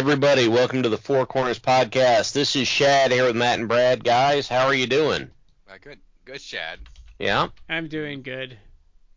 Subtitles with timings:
[0.00, 0.48] Everybody.
[0.48, 2.32] Welcome to the Four Corners Podcast.
[2.32, 4.02] This is Shad here with Matt and Brad.
[4.02, 5.30] Guys, how are you doing?
[5.68, 6.78] Uh, good, good, Shad.
[7.18, 8.56] Yeah, I'm doing good.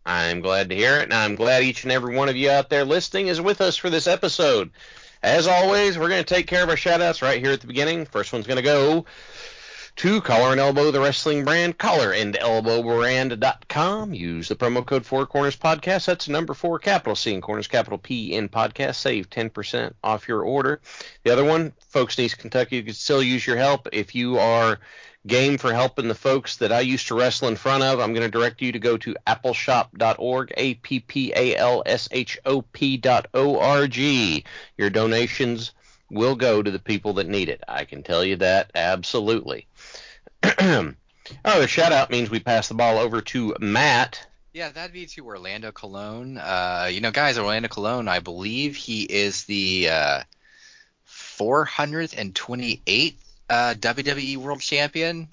[0.06, 2.70] I'm glad to hear it, and I'm glad each and every one of you out
[2.70, 4.72] there listening is with us for this episode.
[5.23, 7.67] As always, we're going to take care of our shout outs right here at the
[7.67, 8.06] beginning.
[8.06, 9.06] First one's going to go
[9.95, 14.13] to Collar and Elbow, the wrestling brand, collarandelbowbrand.com.
[14.13, 16.05] Use the promo code Four Corners Podcast.
[16.05, 18.95] That's number four, capital C and Corners, capital P in podcast.
[18.95, 20.81] Save 10% off your order.
[21.23, 23.88] The other one, folks in East Kentucky, you can still use your help.
[23.94, 24.80] If you are
[25.27, 28.25] game for helping the folks that I used to wrestle in front of, I'm going
[28.25, 32.61] to direct you to go to appalshop.org, A P P A L S H O
[32.61, 34.44] P dot O R G.
[34.77, 35.71] Your donations
[36.09, 37.64] will go to the people that need it.
[37.67, 39.67] I can tell you that absolutely.
[41.45, 44.27] oh, the shout out means we pass the ball over to Matt.
[44.53, 46.38] Yeah, that'd be to Orlando Colon.
[46.38, 50.23] Uh, you know, guys, Orlando Colon, I believe he is the uh,
[51.08, 53.16] 428th
[53.49, 55.27] uh, WWE World Champion.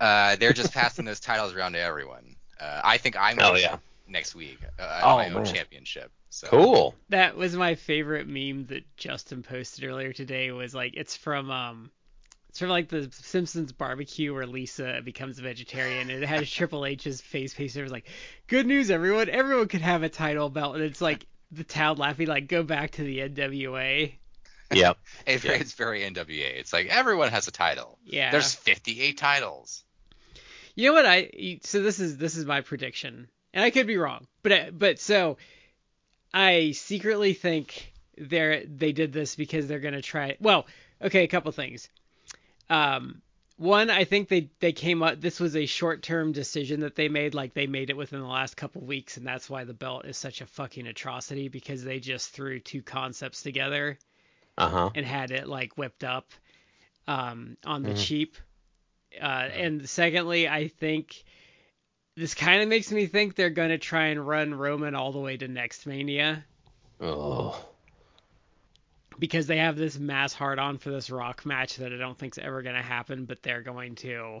[0.00, 2.36] Uh, they're just passing those titles around to everyone.
[2.60, 3.78] Uh, I think I'm Oh, yeah.
[4.08, 4.58] next week.
[4.78, 6.10] Uh, Oh, have my own championship.
[6.30, 6.46] So.
[6.48, 6.94] Cool.
[7.10, 10.50] That was my favorite meme that Justin posted earlier today.
[10.50, 11.90] Was like it's from um,
[12.52, 16.10] it's of like the Simpsons barbecue where Lisa becomes a vegetarian.
[16.10, 17.80] And it has Triple H's face pasted.
[17.80, 18.06] It was like,
[18.46, 19.30] "Good news, everyone!
[19.30, 22.92] Everyone could have a title belt." And it's like the town laughing, like, "Go back
[22.92, 24.12] to the NWA."
[24.72, 24.98] Yep.
[25.26, 25.52] It- Yeah.
[25.52, 26.58] It's very NWA.
[26.58, 27.98] It's like everyone has a title.
[28.04, 28.30] Yeah.
[28.30, 29.82] There's 58 titles.
[30.74, 31.58] You know what I?
[31.62, 35.38] So this is this is my prediction, and I could be wrong, but but so
[36.34, 40.36] I secretly think they're they did this because they're gonna try.
[40.40, 40.66] Well,
[41.00, 41.88] okay, a couple things.
[42.70, 43.22] Um,
[43.56, 45.20] one, I think they they came up.
[45.20, 47.34] This was a short term decision that they made.
[47.34, 50.16] Like they made it within the last couple weeks, and that's why the belt is
[50.16, 53.98] such a fucking atrocity because they just threw two concepts together
[54.58, 54.90] Uh huh.
[54.94, 56.30] and had it like whipped up
[57.06, 58.04] um, on the Mhm.
[58.04, 58.36] cheap.
[59.20, 59.24] Uh,
[59.54, 61.22] and secondly, I think
[62.16, 65.18] this kind of makes me think they're going to try and run Roman all the
[65.20, 66.44] way to next Mania
[67.00, 67.68] Oh.
[69.18, 72.38] Because they have this mass hard on for this Rock match that I don't think's
[72.38, 74.40] ever going to happen, but they're going to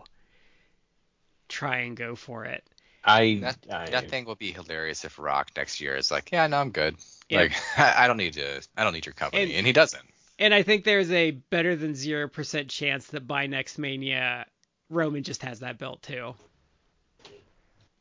[1.48, 2.64] try and go for it.
[3.04, 6.46] I, That, I that thing will be hilarious if Rock next year is like, yeah,
[6.46, 6.96] no, I'm good.
[7.28, 7.40] Yeah.
[7.40, 8.62] Like, I, I don't need to.
[8.76, 10.02] I don't need your company, And- and, he doesn't.
[10.38, 14.46] And I think there's a better than 0% chance that by next Mania,
[14.88, 16.34] Roman just has that belt too.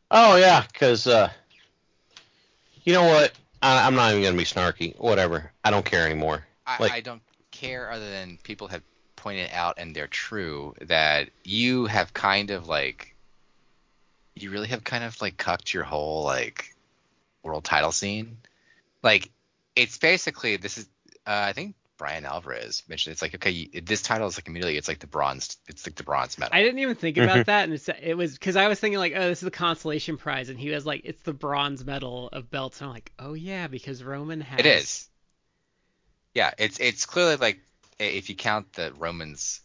[0.09, 1.29] Oh yeah, because uh,
[2.83, 3.31] you know what?
[3.61, 4.97] I, I'm not even gonna be snarky.
[4.99, 5.51] Whatever.
[5.63, 6.45] I don't care anymore.
[6.79, 7.21] I, Like- I don't
[7.51, 8.81] care other than people have
[9.15, 13.15] pointed out, and they're true, that you have kind of like,
[14.35, 16.75] you really have kind of like cucked your whole like
[17.43, 18.37] world title scene.
[19.03, 19.29] Like,
[19.75, 20.85] it's basically this is
[21.27, 24.77] uh, I think Bryan Alvarez mentioned it's like okay, you- this title is like immediately
[24.77, 26.55] it's like the bronze, it's like the bronze medal.
[26.55, 29.13] I didn't even think about that, and it's, it was because I was thinking like,
[29.15, 32.49] oh, this is the consolation prize, and he was like, it's the bronze medal of
[32.49, 34.59] belts, and I'm like, oh yeah, because Roman has.
[34.61, 35.09] It is.
[36.33, 37.59] Yeah, it's it's clearly like
[37.99, 39.61] if you count the Romans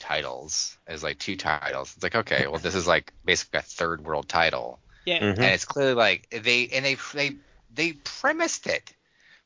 [0.00, 4.04] titles as like two titles, it's like okay, well this is like basically a third
[4.04, 5.20] world title, Yeah.
[5.20, 5.30] Mhm.
[5.36, 7.36] and it's clearly like they and they they
[7.74, 8.92] they premised it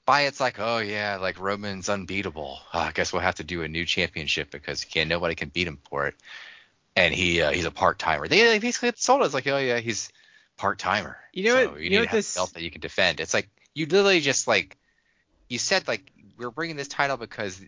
[0.05, 2.59] by it's like oh yeah like Roman's unbeatable.
[2.73, 5.49] Uh, I guess we'll have to do a new championship because he can't nobody can
[5.49, 6.15] beat him for it,
[6.97, 8.29] and he uh, he's a part timer.
[8.29, 10.11] They like, basically sold it as like oh yeah he's
[10.57, 11.17] part timer.
[11.33, 12.71] You know so what- You you need know to what have this- belt that you
[12.71, 13.21] can defend.
[13.21, 14.77] It's like you literally just like
[15.49, 17.61] you said like we're bringing this title because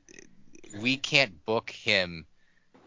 [0.79, 2.27] we can't book him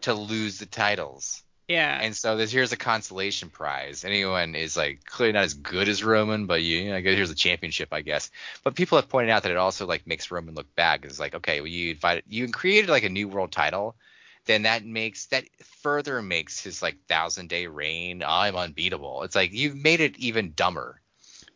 [0.02, 1.42] to lose the titles.
[1.68, 1.98] Yeah.
[2.00, 4.04] And so this here's a consolation prize.
[4.04, 7.14] Anyone is like clearly not as good as Roman, but you, you know, I guess
[7.14, 8.30] here's a championship, I guess.
[8.62, 11.34] But people have pointed out that it also like makes Roman look bad it's like,
[11.34, 13.96] okay, well, you invited, you created like a new world title,
[14.44, 15.44] then that makes that
[15.80, 18.22] further makes his like thousand day reign.
[18.26, 19.22] I'm unbeatable.
[19.22, 21.00] It's like you've made it even dumber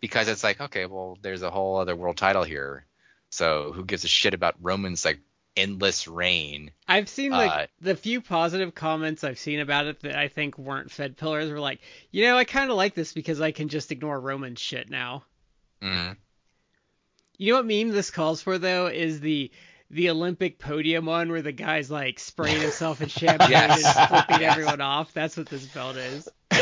[0.00, 2.86] because it's like okay, well, there's a whole other world title here.
[3.30, 5.20] So who gives a shit about Roman's like
[5.56, 6.70] endless reign?
[6.86, 10.56] I've seen like Uh, the few positive comments I've seen about it that I think
[10.58, 11.80] weren't Fed pillars were like,
[12.10, 15.25] you know, I kind of like this because I can just ignore Roman shit now.
[15.82, 16.16] Mhm.
[17.36, 19.50] You know what meme this calls for though is the
[19.90, 23.84] the Olympic podium one where the guy's like spraying himself in champagne Yes.
[23.84, 24.52] and flipping Yes.
[24.52, 25.12] everyone off.
[25.14, 26.28] That's what this belt is.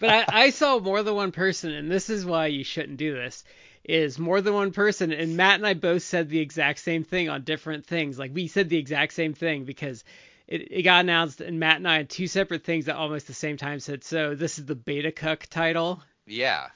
[0.00, 3.14] But I, I saw more than one person, and this is why you shouldn't do
[3.14, 3.42] this.
[3.88, 7.30] Is more than one person, and Matt and I both said the exact same thing
[7.30, 8.18] on different things.
[8.18, 10.04] Like we said the exact same thing because
[10.46, 13.32] it, it got announced, and Matt and I had two separate things at almost the
[13.32, 16.66] same time said, "So this is the Beta Cuck title." Yeah.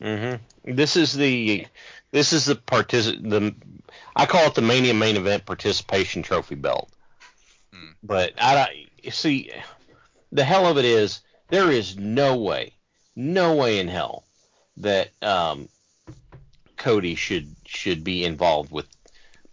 [0.00, 1.66] hmm This is the
[2.10, 3.54] this is the particip the
[4.16, 6.90] I call it the Mania main event participation trophy belt.
[7.74, 7.90] Hmm.
[8.02, 9.52] But I don't- see
[10.32, 12.72] the hell of it is there is no way,
[13.14, 14.24] no way in hell
[14.78, 15.68] that um,
[16.82, 18.88] Cody should should be involved with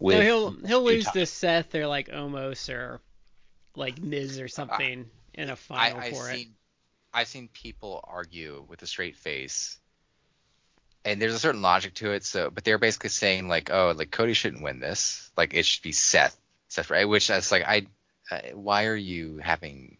[0.00, 0.18] with.
[0.18, 3.00] No, he'll he'll two lose ti- to Seth or like Omos or
[3.76, 6.48] like Miz or something in a final I've for it.
[7.14, 9.78] I've seen people argue with a straight face,
[11.04, 12.24] and there's a certain logic to it.
[12.24, 15.30] So, but they're basically saying like, oh, like Cody shouldn't win this.
[15.36, 16.36] Like it should be Seth.
[16.66, 17.08] Seth, right?
[17.08, 17.86] Which is like, I,
[18.32, 19.98] uh, why are you having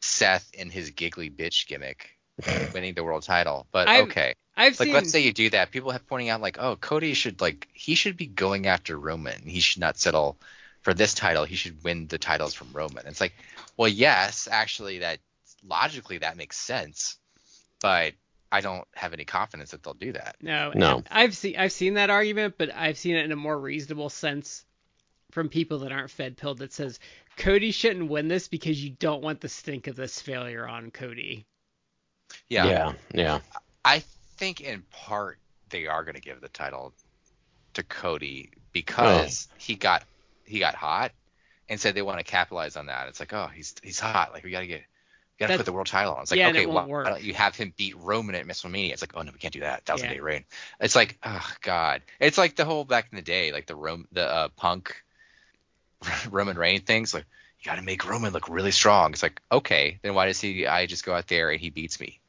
[0.00, 2.10] Seth in his giggly bitch gimmick
[2.74, 3.66] winning the world title?
[3.72, 6.40] But I've- okay, I've like seen let's say you do that, people have pointing out
[6.40, 9.42] like, oh, Cody should like he should be going after Roman.
[9.42, 10.38] He should not settle
[10.82, 11.44] for this title.
[11.44, 13.06] He should win the titles from Roman.
[13.06, 13.32] It's like,
[13.76, 15.18] well, yes, actually, that
[15.66, 17.18] logically that makes sense,
[17.80, 18.12] but
[18.52, 20.36] I don't have any confidence that they'll do that.
[20.40, 21.02] No, No.
[21.10, 24.64] I've seen I've seen that argument, but I've seen it in a more reasonable sense
[25.32, 27.00] from people that aren't fed pilled that says
[27.36, 31.46] Cody shouldn't win this because you don't want the stink of this failure on Cody.
[32.48, 33.38] Yeah, yeah, yeah.
[33.84, 34.02] I
[34.36, 35.38] think in part
[35.70, 36.92] they are going to give the title
[37.74, 40.04] to Cody because he got
[40.44, 41.12] he got hot
[41.68, 43.08] and said they want to capitalize on that.
[43.08, 44.32] It's like, oh, he's he's hot.
[44.32, 46.22] Like we got to get we got to That's- put the world title on.
[46.22, 47.06] It's like, yeah, okay, it won't why work.
[47.06, 48.92] don't you have him beat Roman at WrestleMania?
[48.92, 49.84] It's like, oh no, we can't do that.
[49.84, 50.14] Thousand Yeah.
[50.14, 50.44] day reign.
[50.80, 52.02] It's like, oh god.
[52.20, 55.02] It's like the whole back in the day, like the Rome the uh, Punk
[56.30, 57.14] Roman Reign things.
[57.14, 57.26] Like
[57.64, 59.12] you got to make Roman look really strong.
[59.12, 60.66] It's like, okay, then why does he?
[60.66, 62.20] I just go out there and he beats me.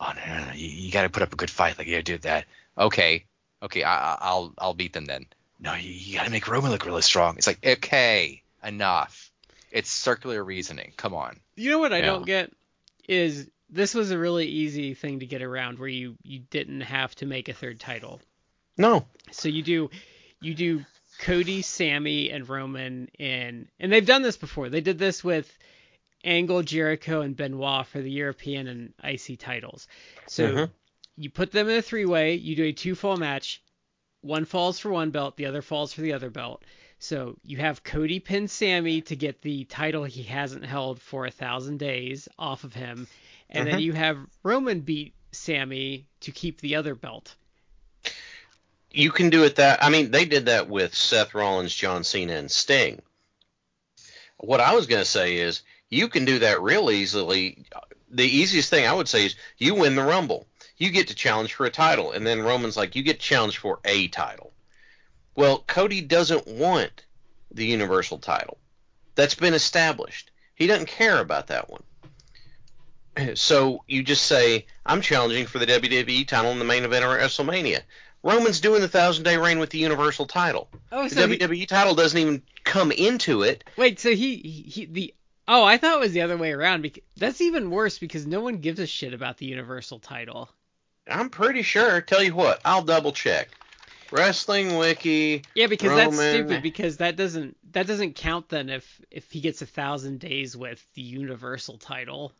[0.00, 0.52] Oh no, no, no.
[0.52, 1.76] You, you got to put up a good fight.
[1.76, 2.46] Like you got to do that.
[2.78, 3.24] Okay,
[3.62, 5.26] okay, I, I- I'll I'll beat them then.
[5.60, 7.36] No, you, you got to make Roman look really strong.
[7.36, 9.30] It's like, okay, enough.
[9.72, 10.92] It's circular reasoning.
[10.96, 11.40] Come on.
[11.56, 12.06] You know what I Yeah.
[12.06, 12.52] don't get
[13.08, 17.14] is this was a really easy thing to get around where you you didn't have
[17.16, 18.20] to make a third title.
[18.78, 19.04] No.
[19.32, 19.90] So you do
[20.40, 20.84] you do
[21.18, 24.68] Cody, Sammy, and Roman in and they've done this before.
[24.68, 25.56] They did this with
[26.24, 29.86] Angle, Jericho, and Benoit for the European and IC titles.
[30.26, 30.70] So Mhm.
[31.16, 33.62] you put them in a three way, you do a two fall match,
[34.20, 36.64] one falls for one belt, the other falls for the other belt.
[36.98, 41.30] So you have Cody pin Sammy to get the title he hasn't held for a
[41.30, 43.06] thousand days off of him,
[43.48, 43.82] and then Mhm.
[43.82, 47.36] you have Roman beat Sammy to keep the other belt.
[48.90, 52.34] You can do it that I mean they did that with Seth Rollins, John Cena,
[52.34, 53.02] and Sting.
[54.38, 57.64] What I was going to say is you can do that real easily.
[58.10, 60.46] The easiest thing I would say is you win the Rumble.
[60.76, 63.80] You get to challenge for a title, and then Roman's like, you get challenged for
[63.84, 64.52] a title.
[65.34, 67.04] Well, Cody doesn't want
[67.50, 68.58] the Universal title.
[69.16, 70.30] That's been established.
[70.54, 71.82] He doesn't care about that one.
[73.34, 77.10] So you just say, I'm challenging for the WWE title in the main event of
[77.10, 77.80] WrestleMania.
[78.22, 80.68] Roman's doing the thousand day reign with the Universal title.
[80.90, 83.64] Oh, The so he, WWE title doesn't even come into it.
[83.76, 85.14] wait, so he, he he the
[85.46, 86.82] oh, I thought it was the other way around.
[86.82, 90.48] Because that's even worse because no one gives a shit about the Universal title.
[91.08, 92.00] I'm pretty sure.
[92.00, 93.48] Tell you what, I'll double check.
[94.10, 95.42] Wrestling Wiki.
[95.54, 96.62] Yeah, because that's stupid.
[96.62, 100.84] Because that doesn't that doesn't count then if if he gets a thousand days with
[100.94, 102.32] the Universal title.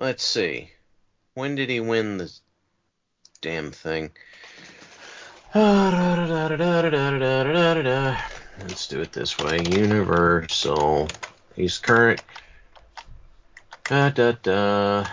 [0.00, 0.70] Let's see.
[1.34, 2.40] When did he win this
[3.44, 4.10] damn thing?
[8.62, 9.62] Let's do it this way.
[9.62, 11.08] Universal.
[11.54, 12.22] He's current.
[13.84, 15.04] Da da da.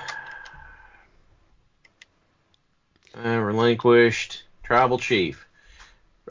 [3.13, 4.43] Uh, relinquished.
[4.63, 5.45] Tribal chief.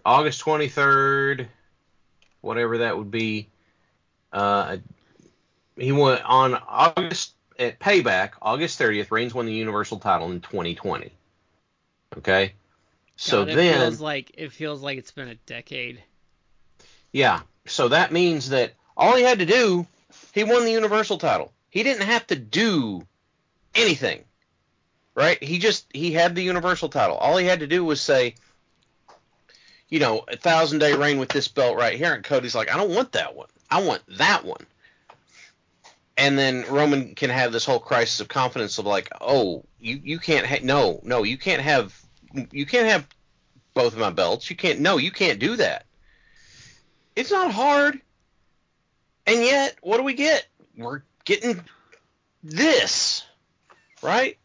[0.02, 1.48] August 23rd.
[2.40, 3.50] Whatever that would be.
[4.32, 4.78] Uh,
[5.76, 9.10] he went on August at Payback, August 30th.
[9.10, 11.12] Reigns won the Universal title in 2020.
[12.18, 12.54] Okay.
[13.16, 16.02] So God, it then, feels like it feels like it's been a decade.
[17.12, 17.40] yeah.
[17.66, 19.86] So that means that all he had to do,
[20.32, 21.52] he won the Universal title.
[21.68, 23.06] He didn't have to do
[23.74, 24.24] anything.
[25.14, 25.42] Right?
[25.42, 27.16] He just he had the Universal title.
[27.16, 28.36] All he had to do was say,
[29.90, 32.14] you know, a thousand day reign with this belt right here.
[32.14, 33.48] And Cody's like, I don't want that one.
[33.70, 34.64] I want that one.
[36.16, 40.18] And then Roman can have this whole crisis of confidence of like, oh, you you
[40.18, 41.99] can't ha- no no you can't have
[42.50, 43.06] you can't have
[43.74, 44.50] both of my belts.
[44.50, 45.86] You can't no you can't do that.
[47.16, 48.00] It's not hard.
[49.26, 50.46] And yet, what do we get?
[50.76, 51.62] We're getting
[52.42, 53.24] this,
[54.02, 54.38] right?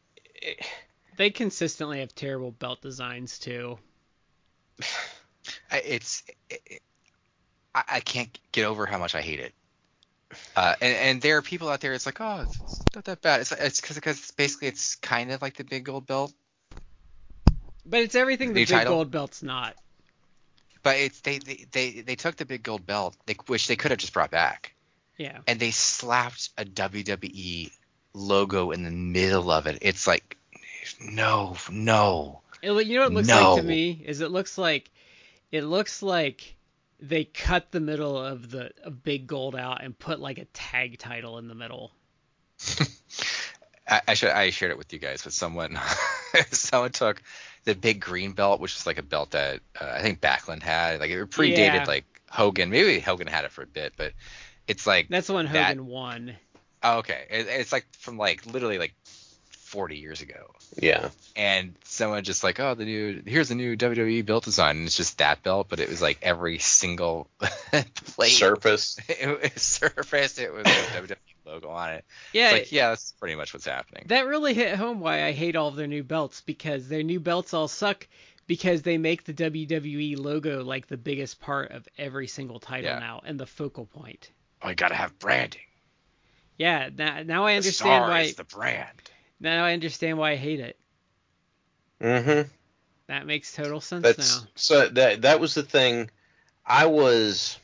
[1.17, 3.79] They consistently have terrible belt designs too.
[5.71, 6.81] It's it,
[7.75, 9.53] I, I can't get over how much I hate it.
[10.55, 11.93] Uh, and, and there are people out there.
[11.93, 13.41] It's like, oh, it's, it's not that bad.
[13.41, 16.33] It's it's because because basically it's kind of like the big gold belt,
[17.85, 18.95] But it's everything the New big title?
[18.95, 19.75] gold belt's not.
[20.83, 23.91] but it's they they they, they took the big gold belt, they, which they could
[23.91, 24.73] have just brought back,
[25.17, 25.39] Yeah.
[25.47, 27.71] and they slapped a WWE
[28.13, 29.79] logo in the middle of it.
[29.81, 30.37] It's like,
[31.01, 32.41] no, no.
[32.61, 34.89] It, you know what it looks like to me is it looks like
[35.51, 36.55] it looks like
[36.99, 40.97] they cut the middle of the of big gold out and put like a tag
[40.97, 41.91] title in the middle.
[43.87, 45.77] I, I should I shared it with you guys, but someone
[46.51, 47.21] someone took
[47.65, 50.99] the big green belt, which is like a belt that uh, I think Backlund had.
[50.99, 51.85] Like it predated Yeah.
[51.87, 52.69] like Hogan.
[52.69, 54.13] Maybe Hogan had it for a bit, but
[54.67, 56.35] it's like That's the one That- Hogan won.
[56.83, 57.25] oh, okay.
[57.29, 58.93] It, it's like from like literally like
[59.65, 60.51] 40 years ago.
[60.77, 61.09] Yeah.
[61.35, 64.95] And someone just like, oh, the new here's the new WWE belt design, and it's
[64.95, 67.27] just that belt, but it was like every single
[68.05, 68.97] plate Surface.
[69.09, 70.39] it was surfaced.
[70.39, 70.69] It was a
[71.01, 72.05] WWE logo on it.
[72.33, 74.05] Yeah, It's like, yeah, that's pretty much what's happening.
[74.07, 77.19] that really hit home why I hate all of their new belts because their new
[77.19, 78.07] belts all suck
[78.47, 82.99] because they make the WWE logo like the biggest part of every single title Yeah.
[82.99, 84.29] now and the focal point.
[84.61, 85.61] Oh, you gotta have branding.
[86.57, 89.11] Yeah, now, now I The understand star why is the brand.
[89.39, 90.77] Now I understand why I hate it.
[92.01, 92.49] Mm-hmm.
[93.07, 94.47] That makes total sense That's now.
[94.55, 96.09] so that that was the thing.
[96.65, 97.59] I was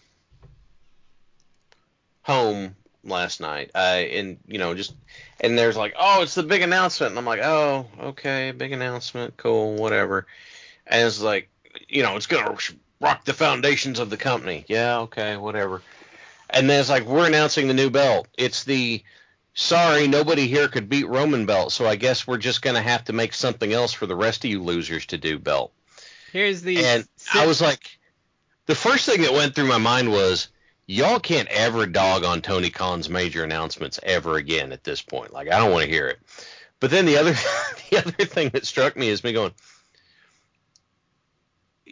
[2.22, 3.72] home last night.
[3.74, 4.94] I and you know just
[5.40, 9.38] and there's like, oh, it's the big announcement, and I'm like, oh, okay, big announcement,
[9.38, 10.28] cool, whatever.
[10.86, 11.50] And it's like,
[11.90, 12.56] you know, it's gonna
[13.00, 14.66] rock the foundations of the company.
[14.68, 15.82] Yeah, okay, whatever.
[16.51, 18.28] And then it's like, we're announcing the new belt.
[18.38, 19.04] It's the
[19.53, 23.13] sorry, nobody here could beat Roman belt, so I guess we're just gonna have to
[23.13, 25.74] make something else for the rest of you losers to do belt.
[26.31, 28.00] Here's the And I was like,
[28.65, 30.48] the first thing that went through my mind was,
[30.86, 35.34] y'all can't ever dog on Tony Khan's major announcements ever again at this point.
[35.34, 36.20] Like, I don't want to hear it.
[36.79, 37.34] But then the other,
[37.89, 39.53] the other thing that struck me is me going,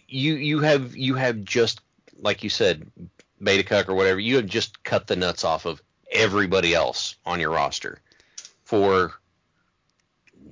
[0.07, 1.81] you you have you have just
[2.21, 2.89] like you said,
[3.41, 4.19] beta cuck or whatever.
[4.19, 8.01] You have just cut the nuts off of everybody else on your roster
[8.63, 9.13] for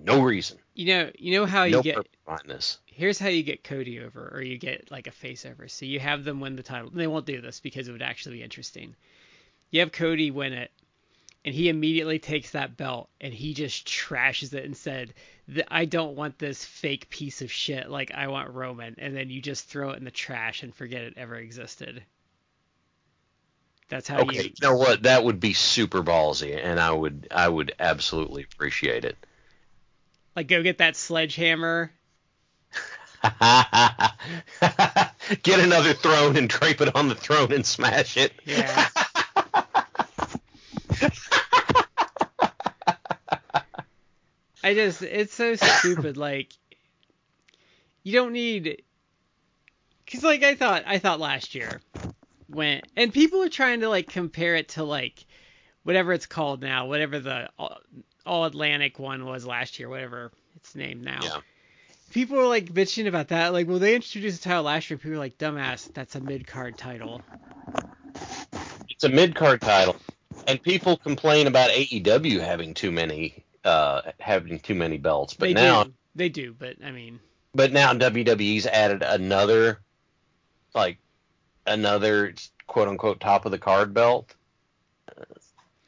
[0.03, 2.07] no reason, you know you know how you no get
[2.45, 2.79] this.
[2.85, 5.67] here's how you get Cody over, or you get like a face over.
[5.67, 6.89] So you have them win the title.
[6.91, 8.95] They won't do this because it would actually be interesting.
[9.71, 10.71] You have Cody win it,
[11.45, 15.13] and he immediately takes that belt and he just trashes it and said,
[15.67, 17.89] "I don't want this fake piece of shit.
[17.89, 21.03] Like I want Roman." And then you just throw it in the trash and forget
[21.03, 22.03] it ever existed.
[23.89, 24.43] That's how Okay, you.
[24.43, 25.03] you know what?
[25.03, 29.17] That would be super ballsy, and I would I would absolutely appreciate it.
[30.35, 31.91] Like go get that sledgehammer.
[35.43, 38.33] Get another throne and drape it on the throne and smash it.
[38.45, 38.87] Yeah.
[44.63, 46.51] I just it's so stupid like
[48.03, 48.83] you don't need
[50.07, 51.81] cuz like I thought I thought last year
[52.47, 55.25] when and people are trying to like compare it to like
[55.83, 57.77] whatever it's called now, whatever the all,
[58.25, 61.19] all Atlantic one was last year, whatever it's named now.
[61.21, 61.39] Yeah.
[62.11, 63.53] People are like bitching about that.
[63.53, 64.97] Like, well, they introduced the title last year.
[64.97, 67.21] People are like, dumbass, that's a mid card title.
[68.89, 69.95] It's a mid card title,
[70.47, 75.33] and people complain about AEW having too many uh having too many belts.
[75.33, 75.93] But they now, do.
[76.15, 77.19] They do, but I mean,
[77.53, 79.79] but now WWE's added another,
[80.73, 80.97] like,
[81.67, 82.33] another
[82.65, 84.35] quote unquote top of the card belt.
[85.09, 85.23] Uh,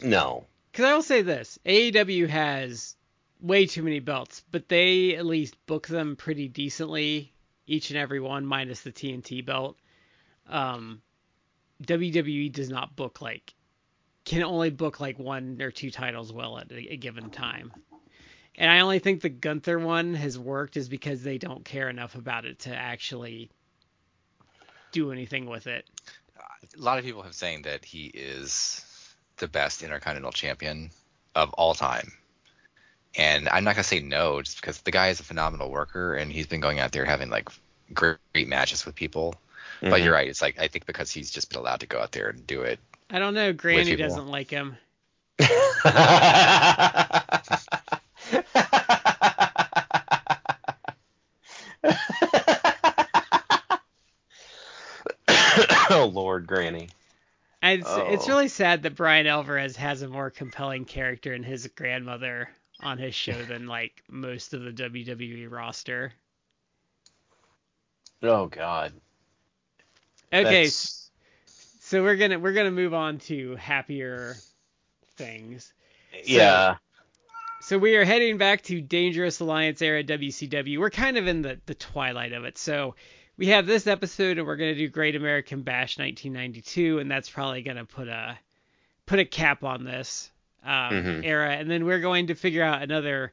[0.01, 0.45] no.
[0.71, 2.95] because I will say this: AEW has
[3.41, 7.33] way too many belts, but they at least book them pretty decently,
[7.65, 9.77] each and every one, minus the TNT belt.
[10.47, 11.01] Um,
[11.83, 13.53] WWE does not book like
[14.25, 17.73] can only book like one or two titles well at a, a given time.
[18.55, 22.15] And I only think the Gunther one has worked is because they don't care enough
[22.15, 23.49] about it to actually
[24.91, 25.85] do anything with it.
[26.77, 28.85] a lot of people have saying that he is
[29.37, 30.91] the best Intercontinental Champion
[31.35, 32.11] of all time.
[33.17, 36.31] And I'm not gonna say no, just because the guy is a phenomenal worker and
[36.31, 37.49] he's been going out there having like
[37.93, 39.35] great, great matches with people.
[39.81, 40.01] But Mhm.
[40.01, 40.27] you're right.
[40.27, 42.61] It's like I think because he's just been allowed to go out there and do
[42.61, 42.79] it.
[43.09, 43.53] I don't know.
[43.53, 44.77] Granny doesn't like him.
[55.99, 56.89] oh Lord, Granny.
[57.61, 58.27] It's, it's Oh.
[58.29, 62.49] really sad that Bryan Alvarez has a more compelling character in his grandmother
[62.81, 66.13] on his show than like most of the WWE roster.
[68.21, 68.93] Oh God.
[70.31, 71.09] Okay, That's-
[71.81, 74.35] so we're gonna we're gonna move on to happier
[75.15, 75.73] things.
[76.23, 76.75] yeah.
[77.61, 80.79] So we are heading back to Dangerous Alliance era WCW.
[80.79, 82.57] We're kind of in the, the twilight of it.
[82.57, 82.95] So
[83.39, 87.61] we have this episode and we're gonna do Great American Bash 1992, and that's probably
[87.61, 88.37] gonna put a
[89.05, 90.29] put a cap on this
[90.63, 91.25] um, Mhm.
[91.25, 91.53] era.
[91.55, 93.31] And then we're going to figure out another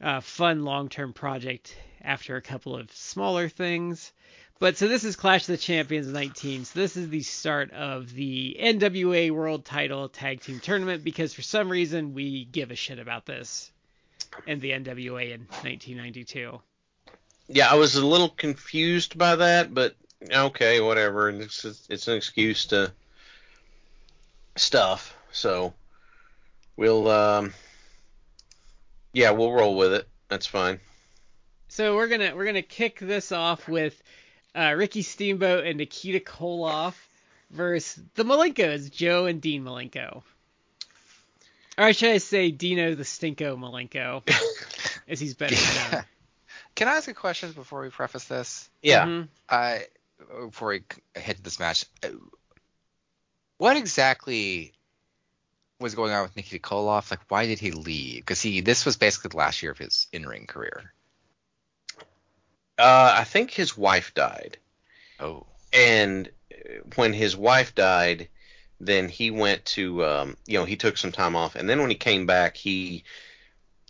[0.00, 4.12] uh, fun long term project after a couple of smaller things.
[4.58, 6.64] But so this is Clash of the Champions 19.
[6.64, 11.42] So this is the start of the NWA World Title Tag Team Tournament because for
[11.42, 13.70] some reason we give a shit about this
[14.46, 16.60] in the NWA in 1992.
[17.48, 19.96] Yeah, I was a little confused by that, but
[20.30, 21.28] okay, whatever.
[21.30, 22.92] It's it's an excuse to
[24.56, 25.16] stuff.
[25.32, 25.74] So
[26.76, 27.52] we'll um
[29.12, 30.08] yeah, we'll roll with it.
[30.28, 30.80] That's fine.
[31.68, 34.00] So we're gonna we're gonna kick this off with
[34.54, 36.94] uh, Ricky Steamboat and Nikita Koloff
[37.50, 40.22] versus the Malenkos, Joe and Dean Malenko.
[41.76, 44.22] Or should I say Dino the Stinko Malenko,
[45.08, 45.56] as he's better
[45.92, 46.04] known.
[46.74, 48.68] Can I ask a question before we preface this?
[48.82, 49.06] Yeah.
[49.06, 49.28] Mhm.
[49.48, 49.78] Uh,
[50.46, 50.82] before we
[51.14, 52.08] head to this match, uh,
[53.58, 54.72] what exactly
[55.80, 57.10] was going on with Nikita Koloff?
[57.10, 58.22] Like, why did he leave?
[58.22, 60.92] Because he this was basically the last year of his in-ring career.
[62.78, 64.58] Uh I think his wife died.
[65.20, 68.28] Oh, and uh, when his wife died
[68.80, 71.90] then he went to um you know he took some time off and then when
[71.90, 73.04] he came back he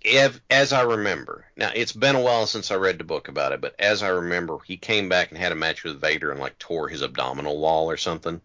[0.04, 3.52] ev- as i remember now it's been a while since i read the book about
[3.52, 6.40] it but as i remember he came back and had a match with vader and
[6.40, 8.40] like tore his abdominal wall or something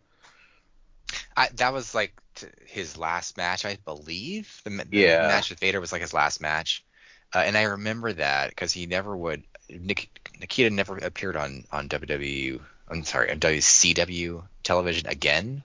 [1.36, 4.62] I, that was like t- his last match, I believe.
[4.64, 5.28] The, the Yeah.
[5.28, 6.84] match with Vader was like his last match,
[7.34, 9.44] uh, and I remember that because he never would.
[9.70, 12.60] Nik, Nikita never appeared on on WWE.
[12.90, 15.64] I'm sorry, on WCW television again.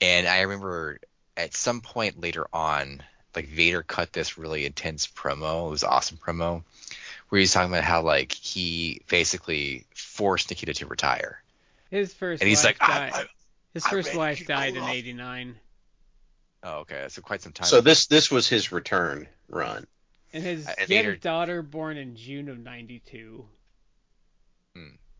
[0.00, 0.98] And I remember
[1.36, 3.02] at some point later on,
[3.34, 5.66] like Vader cut this really intense promo.
[5.66, 6.62] It was an awesome promo
[7.28, 11.42] where he's talking about how like he basically forced Nikita to retire.
[11.90, 13.12] His first And he's wife like, died.
[13.14, 13.26] I, I,
[13.74, 15.54] His I first wife died in '89,
[16.64, 17.66] oh, okay, so quite some time.
[17.66, 19.86] so this this was his return run
[20.32, 23.44] and his Uh, and he had a Vader- daughter born in June of '92.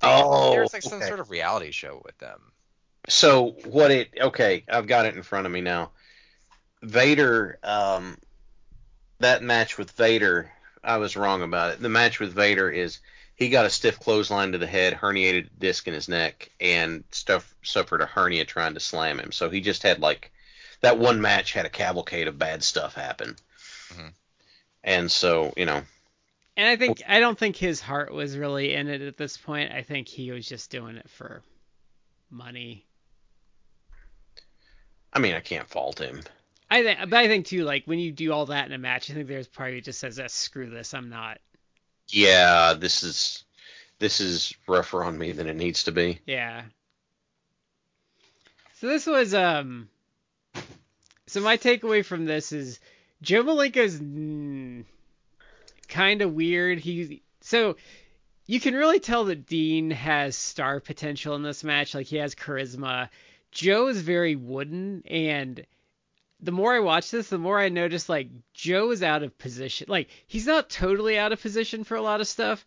[0.02, 1.06] oh There's like some okay.
[1.06, 2.40] sort of reality show with them.
[3.08, 5.90] So what it okay, I've got it in front of me now.
[6.82, 8.18] Vader, um,
[9.20, 10.50] that match with Vader,
[10.82, 11.80] I was wrong about it.
[11.80, 12.98] The match with Vader is
[13.36, 17.54] he got a stiff clothesline to the head, herniated disc in his neck, and stuff
[17.62, 19.32] suffered a hernia trying to slam him.
[19.32, 20.32] So he just had like
[20.80, 23.36] that one match had a cavalcade of bad stuff happen.
[23.90, 24.12] Mhm.
[24.82, 25.82] And so you know,
[26.56, 29.72] And I think I don't think his heart was really in it at this point.
[29.72, 31.42] I think he was just doing it for
[32.30, 32.84] money.
[35.12, 36.22] I mean, I can't fault him.
[36.72, 39.10] I think, but I think too, like when you do all that in a match,
[39.10, 41.38] I think there's probably just says, "Ah, "Screw this, I'm not."
[42.08, 43.44] Yeah, this is
[43.98, 46.20] this is rougher on me than it needs to be.
[46.24, 46.62] Yeah.
[48.80, 49.90] So this was um.
[51.26, 52.80] So my takeaway from this is
[53.20, 54.86] Joe Malenko's mm,
[55.88, 56.78] kind of weird.
[56.78, 57.76] He so
[58.46, 61.94] you can really tell that Dean has star potential in this match.
[61.94, 63.10] Like he has charisma.
[63.50, 65.66] Joe is very wooden, and
[66.42, 69.86] the more I watch this, the more I notice like Joe is out of position.
[69.88, 72.66] Like he's not totally out of position for a lot of stuff,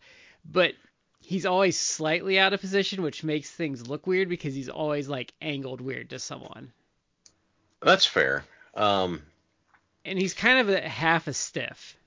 [0.50, 0.74] but
[1.22, 5.34] he's always slightly out of position, which makes things look weird because he's always like
[5.42, 6.72] angled weird to someone.
[7.82, 8.46] That's fair.
[8.74, 9.22] Um,
[10.06, 11.98] And he's kind of a half a stiff.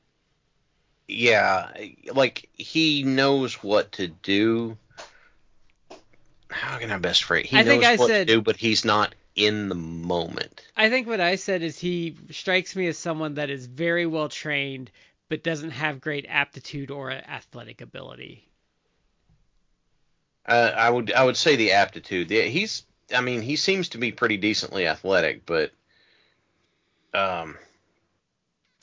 [1.07, 1.71] yeah,
[2.13, 4.77] like he knows what to do.
[6.51, 7.49] How can I best phrase?
[7.49, 10.67] He I knows think I what said- to do, but he's not in the moment.
[10.77, 14.29] I think what I said is he strikes me as someone that is very well
[14.29, 14.91] trained
[15.29, 18.49] but doesn't have great aptitude or athletic ability.
[20.47, 22.31] Uh, I would I would say the aptitude.
[22.31, 25.71] Yeah, he's I mean, he seems to be pretty decently athletic, but
[27.15, 27.57] um,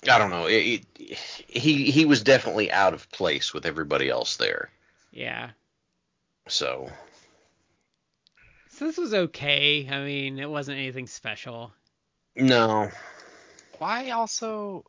[0.09, 0.45] I don't know.
[0.45, 4.69] It, it, he he was definitely out of place with everybody else there.
[5.11, 5.49] Yeah.
[6.47, 6.89] So
[8.75, 9.87] So this was okay.
[9.89, 11.71] I mean, it wasn't anything special.
[12.35, 12.89] no,
[13.79, 14.85] Why also?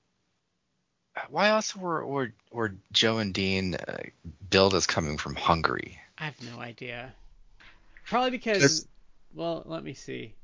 [1.30, 3.98] Why also were were, were Joe and Dean uh,
[4.50, 5.98] billed as coming from Hungary?
[6.18, 7.14] I have no idea.
[8.06, 8.58] Probably because.
[8.58, 8.86] There's-
[9.34, 10.34] Well, let me see.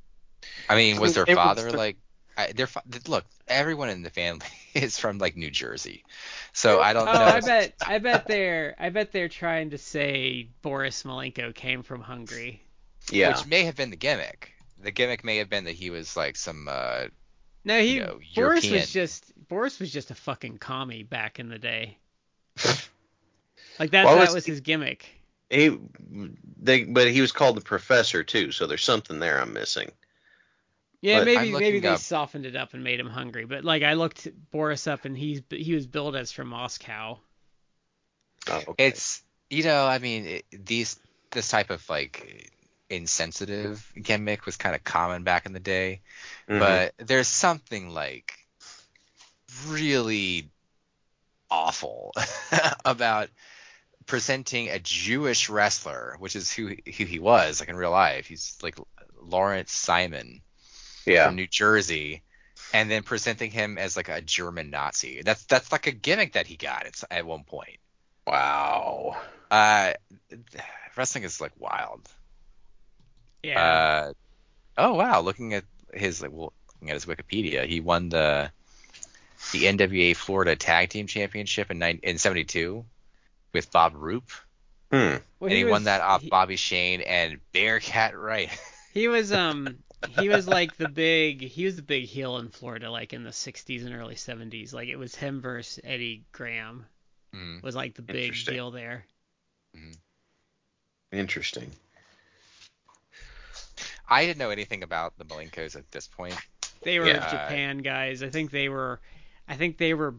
[0.68, 1.96] I mean, was their It was father the- like?
[2.37, 6.02] I, their fa- look, everyone in the family is from like New Jersey,
[6.55, 7.24] so I don't Oh, know.
[7.24, 7.74] I bet.
[7.87, 8.74] I bet they're.
[8.78, 12.62] I bet they're trying to say Boris Malenko came from Hungary.
[13.12, 14.53] Yeah, Which may have been the gimmick.
[14.81, 16.66] The gimmick may have been that he was like some.
[16.68, 17.07] Uh,
[17.64, 17.94] No, he.
[17.94, 18.75] You know, Boris European.
[18.75, 19.33] was just.
[19.48, 21.98] Boris was just a fucking commie back in the day.
[23.79, 24.05] Like that.
[24.05, 25.07] Well, that it's- was his gimmick.
[25.51, 25.79] he
[26.61, 29.90] they but he was called the professor too, so there's something there I'm missing.
[31.01, 33.44] Yeah, But maybe maybe they up- softened it up and made him hungry.
[33.46, 37.18] But like I looked Boris up and he's he was billed as from Moscow.
[38.48, 38.87] Oh, okay.
[38.88, 42.53] it's you know, I mean, it, these this type of like
[42.92, 46.02] insensitive gimmick was kind of common back in the day,
[46.48, 46.83] Mhm.
[46.87, 48.35] but there's something like
[49.68, 50.50] really
[51.50, 52.12] awful
[52.85, 53.28] about
[54.07, 58.26] presenting a Jewish wrestler, which is who who he was, like in real life.
[58.26, 58.76] He's like
[59.20, 60.42] Lawrence Simon
[61.07, 62.24] yeah, from New Jersey,
[62.72, 65.22] and then presenting him as like a German Nazi.
[65.24, 67.78] That's that's like a gimmick that he got it's, at one point.
[68.26, 69.16] wow.
[69.50, 69.92] Uh,
[70.96, 72.09] wrestling is like wild.
[73.42, 73.61] Yeah.
[73.61, 74.12] Uh,
[74.78, 78.50] oh wow, looking at his like well, looking at his Wikipedia, he won the
[79.52, 82.85] the NWA Florida Tag Team Championship in nine, in '72
[83.52, 84.31] with Bob Roop,
[84.90, 85.16] Hmm.
[85.40, 88.50] well, and he, was, won that off he, Bobby Shane and Bearcat Wright.
[88.94, 89.76] he was um
[90.16, 93.31] he was like the big he was the big heel in Florida like in the
[93.31, 94.72] 60s and early 70s.
[94.72, 96.87] Like it was him versus Eddie Graham
[97.35, 97.62] Mhm.
[97.62, 98.55] was like the big Interesting.
[98.55, 99.07] deal there.
[101.12, 101.70] Interesting.
[104.12, 106.37] I didn't know anything about the Malenkos at this point.
[106.83, 107.31] They were Yeah.
[107.31, 108.22] Japan guys.
[108.22, 109.01] I think they were
[109.48, 110.14] I think they were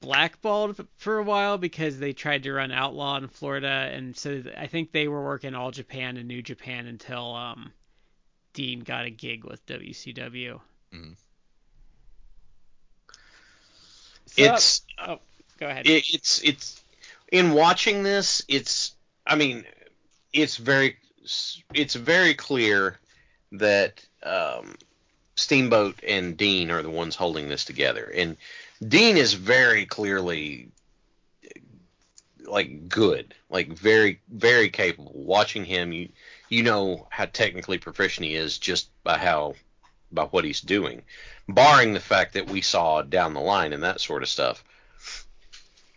[0.00, 4.66] blackballed for a while because they tried to run Outlaw in Florida and so I
[4.66, 7.72] think they were working all Japan and New Japan until um
[8.52, 10.60] Dean got a gig with WCW.
[10.92, 11.16] Mhm.
[14.26, 15.20] So- It's oh,
[15.58, 15.86] go ahead.
[15.86, 16.82] it, it's it's
[17.32, 18.92] in watching this it's
[19.26, 19.64] i mean
[20.32, 20.96] it's very
[21.74, 22.98] it's very clear
[23.52, 24.74] that um
[25.36, 28.12] steamboat and dean are the ones holding this together.
[28.14, 28.36] And
[28.86, 30.68] dean is very clearly
[32.44, 35.12] like good like very very capable.
[35.14, 36.08] Watching him you
[36.48, 39.54] you know how technically proficient he is just by how
[40.12, 41.02] by what he's doing.
[41.48, 44.62] Barring the fact that we saw down the line and that sort of stuff.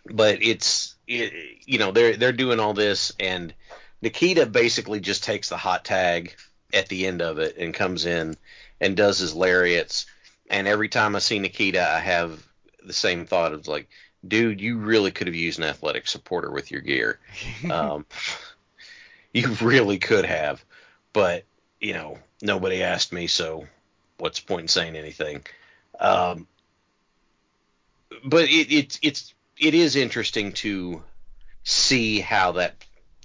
[0.05, 1.33] But it's it,
[1.65, 3.53] you know they're they're doing all this and
[4.01, 6.35] Nikita basically just takes the hot tag
[6.73, 8.36] at the end of it and comes in
[8.81, 10.05] and does his lariats.
[10.49, 12.43] And every time I see Nikita I have
[12.86, 13.89] the same thought of like
[14.27, 17.19] dude you really could have used an athletic supporter with your gear.
[17.71, 18.05] Um,
[19.33, 20.63] you really could have.
[21.13, 21.45] But
[21.79, 23.67] you know nobody asked me so
[24.17, 25.43] what's the point in saying anything?
[25.99, 26.47] Um,
[28.23, 31.03] but it, it it's it is interesting to
[31.63, 32.75] see how that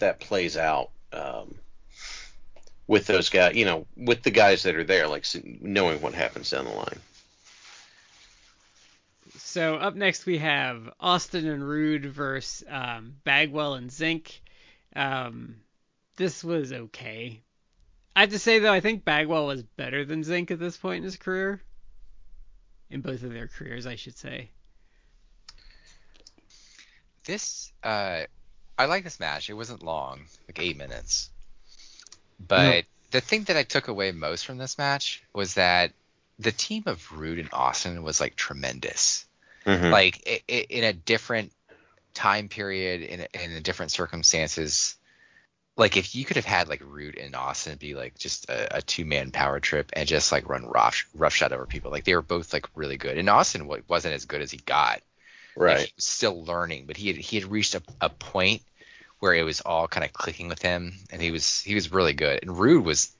[0.01, 0.91] that plays out.
[1.13, 1.55] Um,
[2.89, 3.55] with those guys.
[3.55, 5.25] You know, with the guys that are there, like
[5.61, 6.99] knowing what happens down the line.
[9.37, 14.41] So up next we have Austin and Rude versus um, Bagwell and Zenk.
[14.97, 15.57] Um,
[16.17, 17.41] this was okay.
[18.17, 20.99] I have to say though, I think Bagwell was better than Zenk at this point
[20.99, 21.63] in his career.
[22.91, 24.51] In both of their careers, I should say.
[27.25, 28.23] This uh
[28.79, 29.51] I like this match.
[29.51, 31.31] It wasn't long, like eight minutes.
[32.39, 35.93] But the thing that I took away most from this match was that
[36.39, 39.27] the team of Rude and Austin was like tremendous.
[39.67, 39.91] Mhm.
[39.91, 41.53] Like i i in a different
[42.15, 44.97] time period, in in a different circumstances.
[45.77, 48.83] Like if you could have had like Rude and Austin be like just a, a
[48.83, 52.23] two man power trip and just like run rough roughshod over people, like they were
[52.23, 53.19] both like really good.
[53.19, 55.03] And Austin wasn't as good as he got.
[55.57, 55.79] Like, right.
[55.87, 58.63] he was still learning, but he had he had reached a, a point
[59.21, 62.13] where it was all kind of clicking with him, and he was he was really
[62.15, 62.39] good.
[62.43, 63.15] And Rude was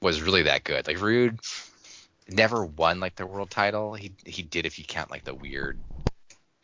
[0.00, 0.86] was really that good.
[0.86, 1.38] Like Rude
[2.28, 3.94] never won like the world title.
[3.94, 5.78] He he did if you count like the weird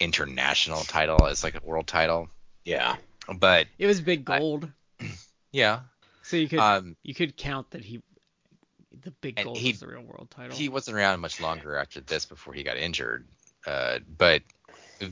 [0.00, 2.28] international title as like a world title.
[2.64, 2.96] Yeah.
[3.32, 4.68] But It was big I- gold,
[5.52, 5.80] yeah,
[6.22, 8.02] so you could um, you could count that he
[9.04, 10.56] the big gold he- is the real world title.
[10.56, 13.26] He wasn't around much longer after this before he got injured.
[13.64, 14.42] Uh, but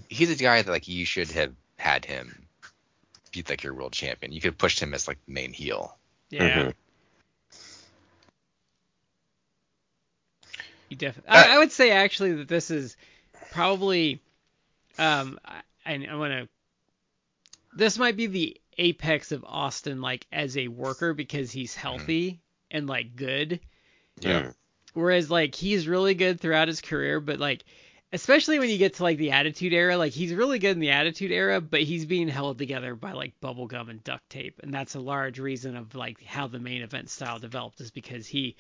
[0.09, 2.49] he's a guy that like you should have had him
[3.33, 4.33] be like your world champion.
[4.33, 5.97] You could have pushed him as like the main heel.
[6.31, 6.65] yeah.
[6.65, 6.75] Mhm.
[10.89, 11.31] You definitely.
[11.31, 12.97] Uh, I, I would say actually that this is
[13.53, 14.21] probably,
[14.99, 16.49] um, I, I want to.
[17.77, 22.41] This might be the apex of Austin, like as a worker, because he's healthy
[22.71, 23.61] and like good.
[24.21, 24.51] Yeah.
[24.95, 27.63] Whereas like he's really good throughout his career, but like
[28.13, 30.91] especially when you get to like the Attitude Era, like he's really good in the
[30.91, 34.73] Attitude Era, but he's being held together by like bubble gum and duct tape, and
[34.73, 38.57] that's a large reason of like how the main event style developed is because he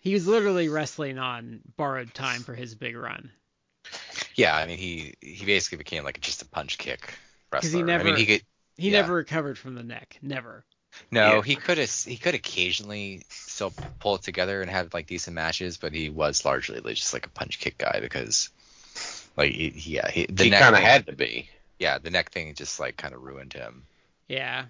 [0.00, 3.32] he was literally wrestling on borrowed time for his big run.
[4.34, 7.18] Yeah, I mean he he basically became like just a punch kick
[7.52, 7.80] wrestler.
[7.80, 8.42] he I mean he could
[8.76, 8.92] He Yeah.
[8.92, 10.64] never recovered from the neck, never.
[11.10, 11.42] no Yeah.
[11.42, 15.76] he could have he could occasionally still pull it together and have like decent matches,
[15.76, 18.50] but he was largely just like a punch kick guy because
[19.36, 21.48] like he, he- yeah he, the he kind of had to be.
[21.78, 23.84] yeah the neck thing just like kind of ruined him.
[24.28, 24.66] Yeah.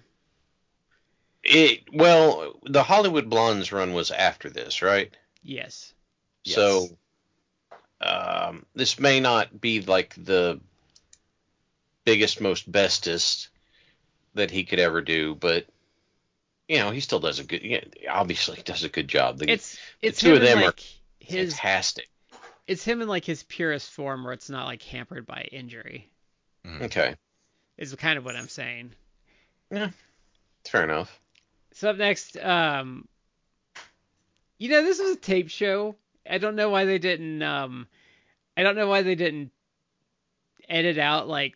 [1.43, 5.15] It well, the Hollywood Blondes run was after this, right?
[5.43, 5.93] Yes.
[6.43, 6.55] Yes.
[6.55, 6.87] So
[8.01, 10.59] um, this may not be like the
[12.03, 13.49] biggest, most bestest
[14.33, 15.65] that he could ever do, but
[16.67, 17.63] you know he still does a good.
[17.63, 19.37] Yeah, obviously does a good job.
[19.37, 20.73] The, It's it's two of in them are
[21.19, 22.09] his fantastic.
[22.67, 26.09] It's him in like his purest form where it's not like hampered by injury.
[26.81, 27.15] Okay,
[27.77, 28.91] Is kind of what I'm saying.
[29.71, 29.89] Yeah.
[30.65, 31.19] Fair enough.
[31.73, 33.07] So up next, um,
[34.57, 35.95] you know, this was a tape show.
[36.27, 37.43] I don't know why they didn't.
[37.43, 37.87] Um,
[38.57, 39.51] I don't know why they didn't
[40.67, 41.55] edit out like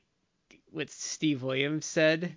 [0.72, 2.36] what Steve Williams said.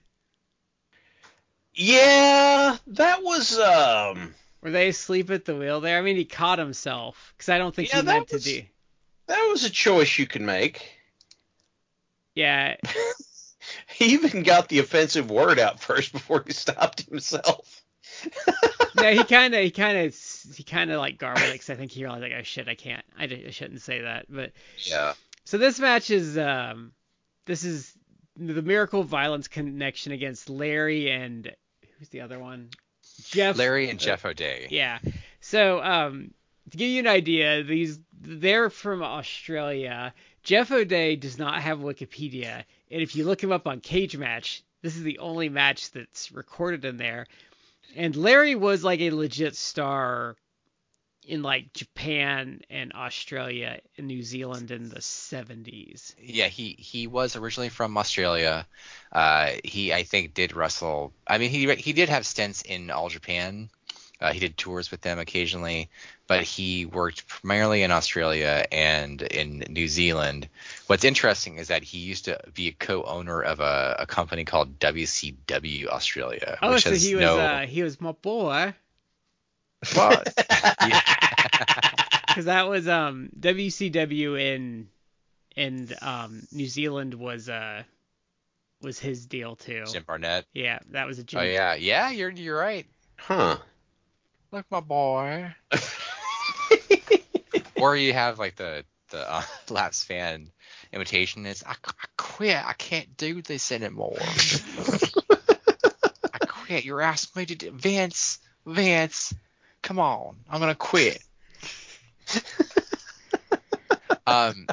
[1.75, 5.98] Yeah, that was um, Were they asleep at the wheel there?
[5.98, 8.66] I mean, he caught himself because I don't think Yeah, he meant was- to do.
[9.27, 10.88] that was a choice you could make.
[12.35, 12.77] Yeah,
[13.88, 17.83] He even got the offensive word out first before he stopped himself.
[18.96, 20.16] no, he kind of, he kind of,
[20.57, 22.75] he kind of like garbled it because I think he realized like, oh shit, I
[22.75, 24.27] can't, I, I shouldn't say that.
[24.29, 24.53] But
[24.85, 25.14] Yeah.
[25.44, 26.92] So this match is um
[27.46, 27.92] this is
[28.37, 31.53] the Miracle Violence connection against Larry and
[31.98, 32.70] who's the other one?
[33.33, 34.68] Jeff Larry and Jeff O'Day.
[34.71, 34.99] Yeah.
[35.40, 36.33] So um
[36.71, 40.14] to give you an idea, these they're from Australia.
[40.42, 44.62] Jeff O'Day does not have Wikipedia, and if you look him up on Cage Match,
[44.83, 47.27] this is the only match that's recorded in there.
[47.95, 50.37] And Larry was like a legit star
[51.27, 56.15] in like Japan and Australia and New Zealand in the 70s.
[56.21, 58.67] Yeah, he he was originally from Australia.
[59.13, 61.13] Uh, he I think did wrestle.
[61.27, 63.71] I mean, he he did have stints in All Japan.
[64.21, 65.91] Uh, he did tours with them occasionally,
[66.29, 70.49] but he worked primarily in Australia and in New Zealand.
[70.87, 74.79] What's interesting is that he used to be a co-owner of a, a company called
[74.79, 77.39] WCW Australia, Oh, which so he was no.
[77.39, 78.75] uh, he was my boy.
[79.95, 80.33] What?
[80.88, 81.01] Yeah.
[82.27, 84.88] because that was um WCW in
[85.55, 87.83] in um New Zealand was uh
[88.81, 89.85] was his deal too.
[89.90, 90.47] Jim Barnett.
[90.53, 91.40] Yeah, that was a Jim.
[91.40, 92.11] Oh yeah, yeah.
[92.11, 92.87] You're you're right.
[93.16, 93.59] Huh.
[94.51, 95.55] Look, my boy.
[97.77, 100.51] or you have like the the uh, Laps fan
[100.92, 102.57] imitation is I, I quit.
[102.57, 104.16] I can't do this anymore.
[104.21, 105.59] I
[106.47, 106.85] quit.
[106.85, 108.38] You're asking me to do Vince.
[108.66, 109.35] Vince,
[109.83, 110.37] come on.
[110.51, 111.23] I'm gonna quit.
[114.27, 114.66] um,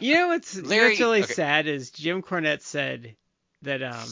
[0.00, 1.32] You know what's Larry- what's really okay.
[1.32, 3.16] sad is Jim Cornette said
[3.62, 4.08] that um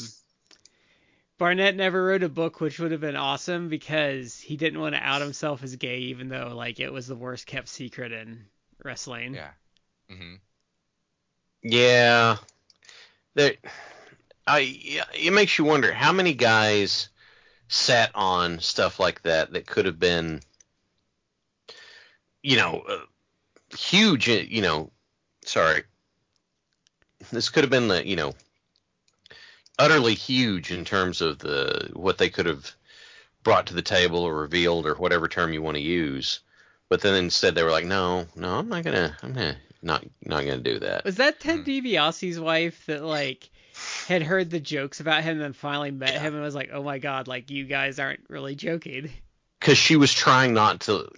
[1.38, 5.00] Barnett never wrote a book, which would have been awesome because he didn't want to
[5.00, 8.44] out himself as gay, even though like it was the worst kept secret in
[8.84, 9.34] wrestling.
[9.34, 9.50] yeah.
[10.08, 10.34] hmm
[11.62, 12.36] Yeah.
[13.34, 13.54] There
[14.46, 17.08] I yeah, it makes you wonder how many guys
[17.70, 20.40] sat on stuff like that that could have been
[22.42, 24.90] you know uh, huge uh, you know
[25.44, 25.85] sorry.
[27.30, 28.35] This could have been the you know
[29.78, 32.74] utterly huge in terms of the what they could have
[33.44, 36.40] brought to the table or revealed or whatever term you want to use.
[36.88, 40.40] But then instead they were like no no i'm not gonna i'm gonna not not
[40.40, 41.04] gonna do that.
[41.04, 41.70] Was that Ted Hmm.
[41.70, 43.48] DiBiase's wife that like
[44.08, 46.82] had heard the jokes about him and then finally met him and was like, "Oh
[46.82, 49.10] my god, like you guys aren't really joking."
[49.60, 51.08] because she was trying not to.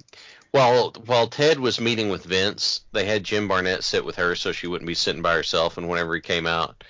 [0.50, 4.52] While while Ted was meeting with Vince, they had Jim Barnett sit with her so
[4.52, 5.78] she wouldn't be sitting by herself.
[5.78, 6.84] And whenever he came out,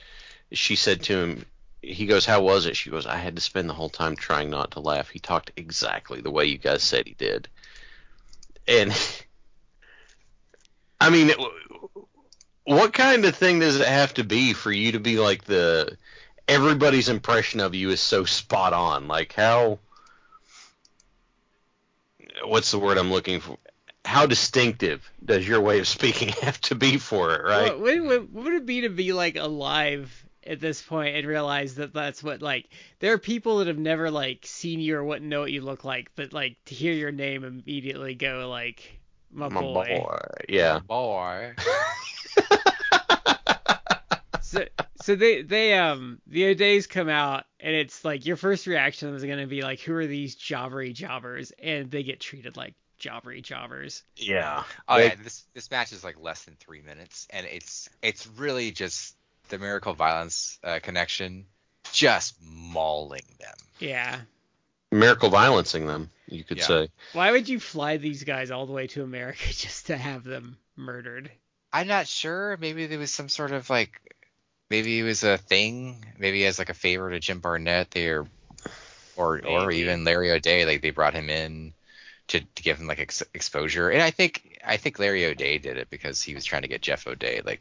[0.53, 1.47] she said to him,
[1.81, 4.51] he goes, "How was it?" She goes, "I had to spend the whole time trying
[4.51, 5.11] not to laugh.
[5.11, 7.49] He talked exactly the way you guys said he did."
[8.67, 8.93] and
[11.01, 11.33] I mean,
[12.65, 15.97] what kind of thing does it have to be for you to be like the
[16.49, 19.09] everybody's impression of you is so spot on?
[19.09, 19.79] Like how
[22.45, 23.59] what's the word I'm looking for?
[24.05, 27.79] How distinctive does your way of speaking have to be for it, right?
[27.79, 31.77] What, what, what would it be to be like alive at this point and realize
[31.77, 35.29] that that's what like there are people that have never like seen you or wouldn't
[35.29, 39.49] know what you look like, but like to hear your name immediately go like my,
[39.49, 40.01] My boy.
[40.03, 40.19] boy.
[40.49, 40.81] Yeah.
[40.81, 41.55] Boy.
[44.53, 44.67] So
[45.03, 49.25] so they they um the O'Days come out and it's like your first reaction is
[49.25, 54.03] gonna be like who are these jobbery jobbers and they get treated like jobbery jobbers.
[54.17, 54.65] Yeah.
[54.87, 58.27] Oh They- yeah, this this match is like less than three minutes, and it's it's
[58.37, 59.17] really just
[59.49, 61.47] the miracle violence uh, connection
[61.93, 63.57] just mauling them.
[63.79, 64.21] Yeah.
[64.91, 66.67] Miracle violencing them, you could Yeah.
[66.67, 66.89] say.
[67.15, 70.59] Why would you fly these guys all the way to America just to have them
[70.77, 71.31] murdered?
[71.73, 72.57] I'm not sure.
[72.61, 73.99] Maybe there was some sort of like,
[74.73, 76.05] maybe it was a thing.
[76.19, 78.27] Maybe as like a favor to Jim Barnett, there,
[79.17, 81.75] or or even Larry O'Day, like they brought him in
[82.29, 83.91] to, to give him like ex- exposure.
[83.91, 86.81] And I think I think Larry O'Day did it because he was trying to get
[86.81, 87.61] Jeff O'Day like,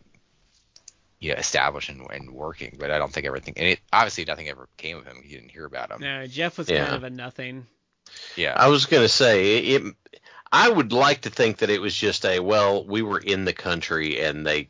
[1.19, 2.77] you know, established and, and working.
[2.79, 3.55] But I don't think everything.
[3.57, 5.21] And it obviously nothing ever came of him.
[5.23, 5.99] You didn't hear about him.
[5.99, 6.85] No, Jeff was Yeah.
[6.85, 7.67] kind of a nothing.
[8.37, 8.53] Yeah.
[8.55, 9.95] I was gonna say it, it.
[10.53, 13.53] I would like to think that it was just a well, we were in the
[13.53, 14.69] country and they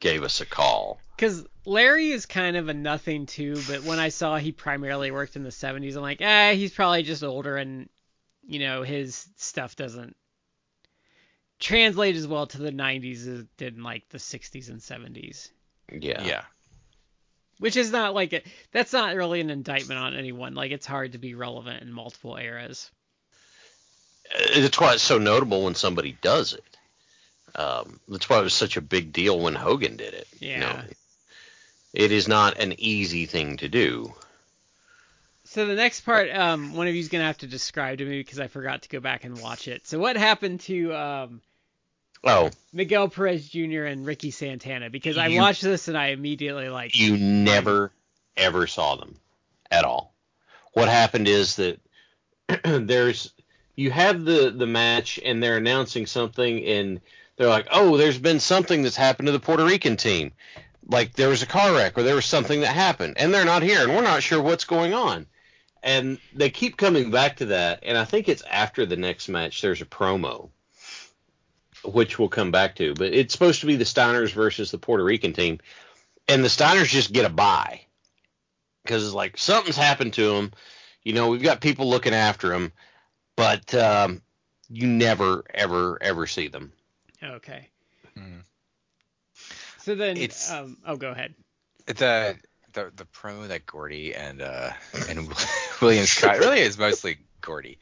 [0.00, 1.00] gave us a call.
[1.16, 5.36] Because Larry is kind of a nothing too, but when I saw he primarily worked
[5.36, 7.88] in the 70s, I'm like, ah, he's probably just older and,
[8.46, 10.16] you know, his stuff doesn't
[11.60, 15.50] translate as well to the 90s as it did in like the 60s and 70s.
[15.92, 16.22] Yeah.
[16.24, 16.42] yeah.
[17.58, 20.54] Which is not like a, that's not really an indictment on anyone.
[20.54, 22.90] Like it's hard to be relevant in multiple eras.
[24.56, 26.64] That's why it's so notable when somebody does it.
[27.54, 30.26] Um, that's why it was such a big deal when Hogan did it.
[30.40, 30.80] you know.
[31.94, 34.12] It is not an easy thing to do.
[35.44, 38.40] So the next part, um, one of you's gonna have to describe to me because
[38.40, 39.86] I forgot to go back and watch it.
[39.86, 41.40] So what happened to um,
[42.26, 43.84] Oh, Miguel Perez Jr.
[43.84, 44.88] and Ricky Santana?
[44.88, 47.92] Because I watched this and I immediately like, you never
[48.36, 49.16] ever saw them
[49.70, 50.14] at all.
[50.72, 51.78] What happened is that
[52.64, 53.32] there's
[53.76, 57.00] you have the the match and they're announcing something and
[57.36, 60.32] they're like, "Oh, there's been something that's happened to the Puerto Rican team."
[60.86, 63.62] Like there was a car wreck or there was something that happened and they're not
[63.62, 65.26] here and we're not sure what's going on.
[65.82, 69.62] And they keep coming back to that and I think it's after the next match
[69.62, 70.50] there's a promo
[71.84, 75.04] which we'll come back to, but it's supposed to be the Steiners versus the Puerto
[75.04, 75.58] Rican team
[76.28, 77.82] and the Steiners just get a buy
[78.82, 80.52] because it's like something's happened to them.
[81.02, 82.72] You know, we've got people looking after them,
[83.36, 84.22] but um,
[84.68, 86.72] you never, ever, ever see them.
[87.22, 87.68] okay.
[88.14, 88.38] Hmm.
[89.84, 91.34] So then, It's- um, oh, go ahead.
[91.86, 92.36] the
[92.72, 94.70] the the promo that Gordy and uh
[95.08, 95.28] and
[95.82, 97.78] William Scott really is mostly Gordy,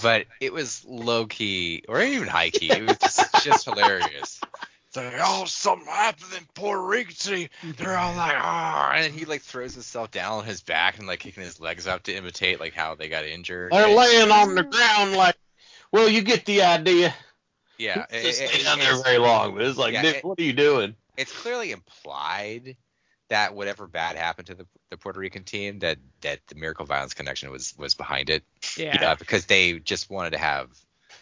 [0.00, 2.70] but it was low key or even high key.
[2.70, 4.40] It was just, just hilarious.
[4.86, 7.10] It's like, oh, something happened in Puerto Rico.
[7.14, 7.50] City.
[7.76, 11.06] They're all like, ah, and then he like throws himself down on his back and
[11.08, 13.72] like kicking his legs up to imitate like how they got injured.
[13.72, 15.36] They're And- laying on the ground like,
[15.92, 17.12] well, you get the idea.
[17.78, 20.16] yeah, it- Just it- stay it- down there very long, but it's like, Yeah, Nick,
[20.18, 20.94] it- what are you doing?
[21.20, 22.76] It's clearly implied
[23.28, 27.12] that whatever bad happened to the, the Puerto Rican team, that that the Miracle Violence
[27.12, 28.42] Connection was was behind it.
[28.76, 29.10] Yeah.
[29.10, 30.68] uh, because they just wanted to have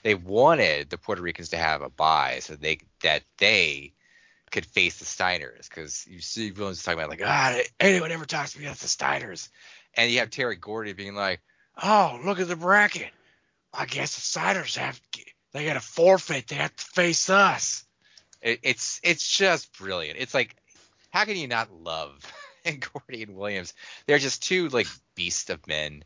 [0.04, 3.92] they wanted the Puerto Ricans to have a buy so they that they
[4.52, 5.68] could face the Steiners.
[5.68, 8.88] Because you see villains talking about like ah anyone ever talks to me that's the
[8.88, 9.48] Steiners?
[9.94, 11.40] And you have Terry Gordy being like
[11.82, 13.10] oh look at the bracket.
[13.74, 15.00] I guess the Steiners have
[15.52, 16.46] they got to forfeit.
[16.46, 17.84] They have to face us
[18.42, 20.56] it, it's it's just brilliant it's like
[21.10, 22.20] how can you not love
[22.64, 23.74] and Gordy and Williams
[24.06, 26.04] they're just two like beasts of men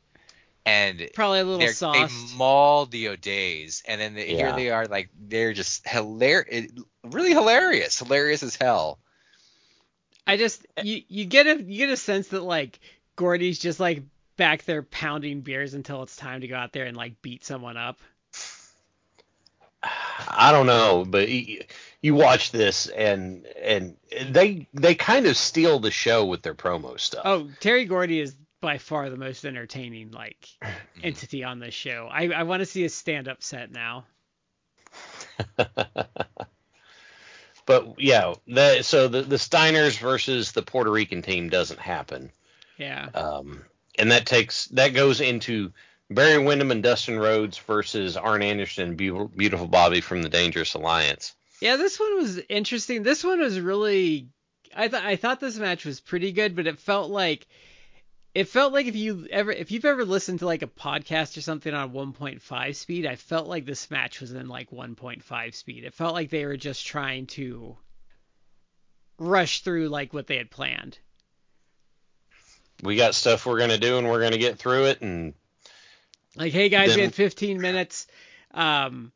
[0.65, 2.37] and Probably a little they're, they sauced.
[2.37, 6.71] maul the O'Days, and then they, here they are, like they're just hilarious,
[7.03, 9.01] really hilarious, hilarious as hell.
[10.27, 12.79] I just you you get a you get a sense that like
[13.17, 14.05] Gordy's just like
[14.37, 17.77] back there pounding beers until it's time to go out there and like beat someone
[17.77, 17.99] up.
[19.83, 21.63] I don't know, but you,
[22.01, 23.97] you watch this and and
[24.31, 27.23] they they kind of steal the show with their promo stuff.
[27.25, 30.49] Oh, Terry Gordy is by far the most entertaining like
[31.03, 32.09] entity on this show.
[32.11, 34.05] I I want to see a stand up set now.
[37.65, 42.33] But yeah, that so the the Steiners versus the Puerto Rican team doesn't happen.
[42.77, 43.09] Yeah.
[43.15, 43.63] um,
[43.99, 45.73] and that takes that goes into
[46.11, 51.35] Barry Windham and Dustin Rhodes versus Arn Anderson and Beautiful Bobby from the Dangerous Alliance.
[51.61, 53.03] Yeah, this one was interesting.
[53.03, 54.29] This one was really
[54.75, 57.47] I thought I thought this match was pretty good, but it felt like
[58.35, 61.43] it felt like if you ever if you've ever listened to like a podcast or
[61.43, 65.85] something on 1.5 speed, I felt like this match was in like 1.5 speed.
[65.85, 67.77] It felt like they were just trying to
[69.19, 70.99] rush through like what they had planned.
[72.83, 75.35] We got stuff we're gonna do and we're gonna get through it and
[76.37, 78.07] Like, hey guys, we had 15 minutes.
[78.53, 79.13] Um,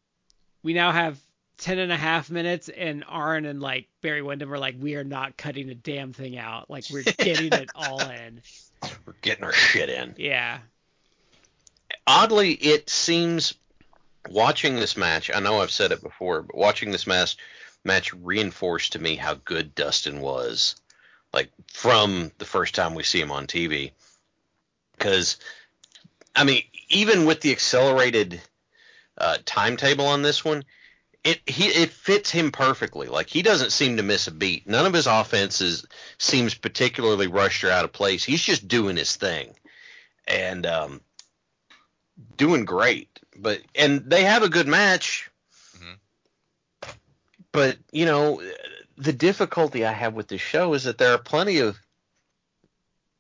[0.62, 1.18] we now have
[1.58, 5.04] 10 and a half minutes, and Arn and like Barry Windham are like, we are
[5.04, 6.68] not cutting a damn thing out.
[6.68, 8.42] Like, we're getting it all in.
[9.06, 10.14] we're getting our shit in.
[10.18, 10.58] Yeah.
[12.06, 13.54] Oddly, it seems
[14.28, 15.30] watching this match.
[15.34, 17.36] I know I've said it before, but watching this match
[17.84, 20.74] match reinforced to me how good Dustin was,
[21.32, 23.92] like from the first time we see him on TV.
[24.92, 25.36] Because,
[26.34, 28.40] I mean, even with the accelerated
[29.18, 30.64] uh, timetable on this one,
[31.24, 33.08] it he it fits him perfectly.
[33.08, 34.66] Like he doesn't seem to miss a beat.
[34.66, 35.84] None of his offenses
[36.18, 38.24] seems particularly rushed or out of place.
[38.24, 39.54] He's just doing his thing,
[40.26, 41.00] and um,
[42.36, 43.08] doing great.
[43.36, 45.28] But and they have a good match.
[45.78, 46.88] Mhm.
[47.50, 48.40] But you know,
[48.96, 51.76] the difficulty I have with this show is that there are plenty of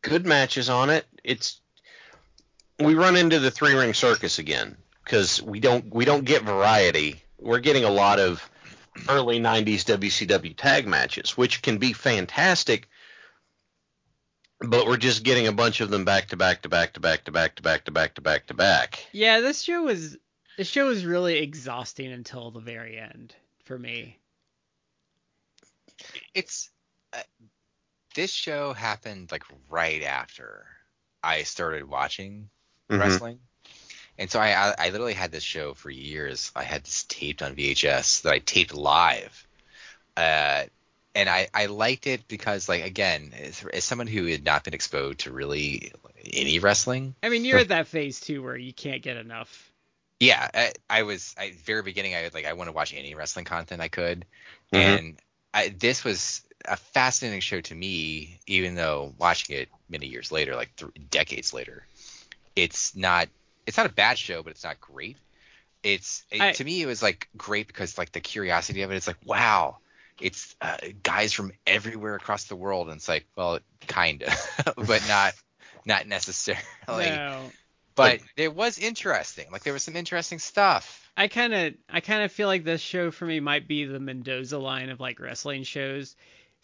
[0.02, 1.06] good matches on it.
[1.24, 1.60] It's
[2.78, 7.22] we run into the three ring circus again because we don't we don't get variety.
[7.38, 8.48] We're getting a lot of
[9.08, 12.88] early 90s WCW tag matches, which can be fantastic,
[14.60, 17.24] but we're just getting a bunch of them back to back to back to back
[17.24, 19.06] to back to back to back to back to back.
[19.12, 20.16] Yeah, this show was
[20.56, 24.18] this show was really exhausting until the very end for me.
[26.34, 26.70] It's
[27.12, 27.22] uh,
[28.14, 30.66] this show happened like right after
[31.22, 32.48] I started watching
[32.90, 32.98] Mhm.
[32.98, 33.40] wrestling.
[34.18, 36.52] And so I, I I literally had this show for years.
[36.56, 39.46] I had this taped on VHS that I taped live.
[40.16, 40.64] Uh
[41.14, 44.74] and I, I liked it because like again, as, as someone who had not been
[44.74, 45.92] exposed to really
[46.24, 49.72] any wrestling, I mean, you're at that phase too where you can't get enough.
[50.20, 53.14] yeah, I, I was I very beginning I was like I want to watch any
[53.14, 54.24] wrestling content I could.
[54.72, 55.00] Mhm.
[55.02, 55.20] And
[55.54, 60.56] I, this was a fascinating show to me, even though watching it many years later,
[60.56, 61.86] like th- decades later,
[62.56, 63.28] it's not
[63.66, 65.16] it's not a bad show, but it's not great.
[65.82, 68.96] It's it, I- to me it was like great because like the curiosity of it.
[68.96, 69.76] It's like wow,
[70.20, 75.06] it's uh, guys from everywhere across the world, and it's like well, kind of, but
[75.06, 75.34] not
[75.86, 76.64] not necessarily.
[76.88, 77.42] no.
[77.94, 79.46] But it was interesting.
[79.50, 81.10] Like there was some interesting stuff.
[81.16, 83.98] I kind of I kind of feel like this show for me might be the
[83.98, 86.14] Mendoza line of like wrestling shows.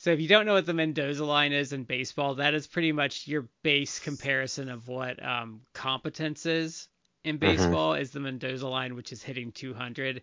[0.02, 2.90] So if you don't know what the Mendoza line is in baseball, that is pretty
[2.90, 6.88] much your base comparison of what um, competence is
[7.22, 10.22] in baseball is the Mendoza line, which is hitting 200.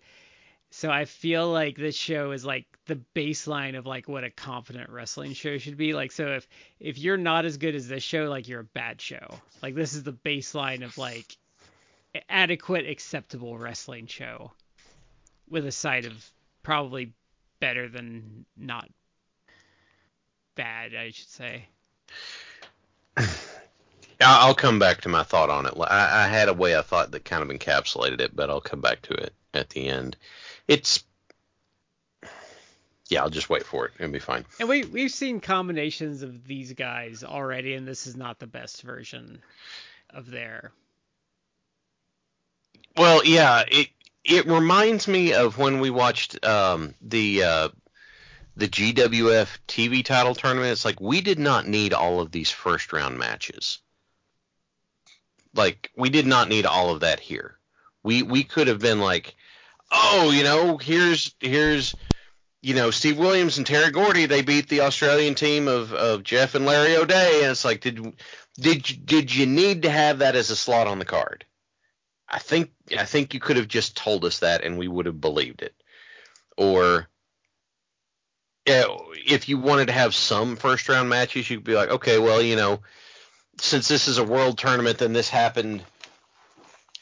[0.70, 4.90] So I feel like this show is like the baseline of like what a confident
[4.90, 5.94] wrestling show should be.
[5.94, 6.46] Like so if
[6.82, 9.34] if you're not as good as this show, like you're a bad show.
[9.64, 11.38] Like this is the baseline of like
[12.28, 14.52] adequate, acceptable wrestling show
[15.50, 16.30] with a side of
[16.64, 17.14] probably
[17.62, 18.90] better than not
[20.60, 21.66] bad, I should say.
[24.22, 25.74] I'll come back to my thought on it.
[25.80, 28.82] I, I had a way I thought that kind of encapsulated it, but I'll come
[28.82, 30.18] back to it at the end.
[30.68, 31.06] It's
[33.08, 33.94] yeah, I'll just wait for it.
[34.00, 34.44] It'll be fine.
[34.60, 38.82] And we we've seen combinations of these guys already, and this is not the best
[38.82, 39.42] version
[40.10, 40.74] of their.
[42.98, 43.88] Well, yeah, it
[44.26, 47.70] it reminds me of when we watched um, the uh,
[48.60, 50.72] the GWF TV title tournament.
[50.72, 53.80] It's like we did not need all of these first round matches.
[55.56, 57.58] Like we did not need all of that here.
[58.04, 59.36] We we could have been like,
[59.92, 61.96] oh, you know, here's here's
[62.62, 64.26] you know Steve Williams and Terry Gordy.
[64.26, 68.14] They beat the Australian team of, of Jeff and Larry O'Day, and it's like, did
[68.60, 71.46] did did you need to have that as a slot on the card?
[72.28, 75.22] I think I think you could have just told us that and we would have
[75.22, 75.74] believed it.
[76.58, 77.08] Or
[78.70, 78.86] yeah,
[79.26, 82.56] if you wanted to have some first round matches, you'd be like, okay, well, you
[82.56, 82.82] know,
[83.60, 85.84] since this is a world tournament, then this happened.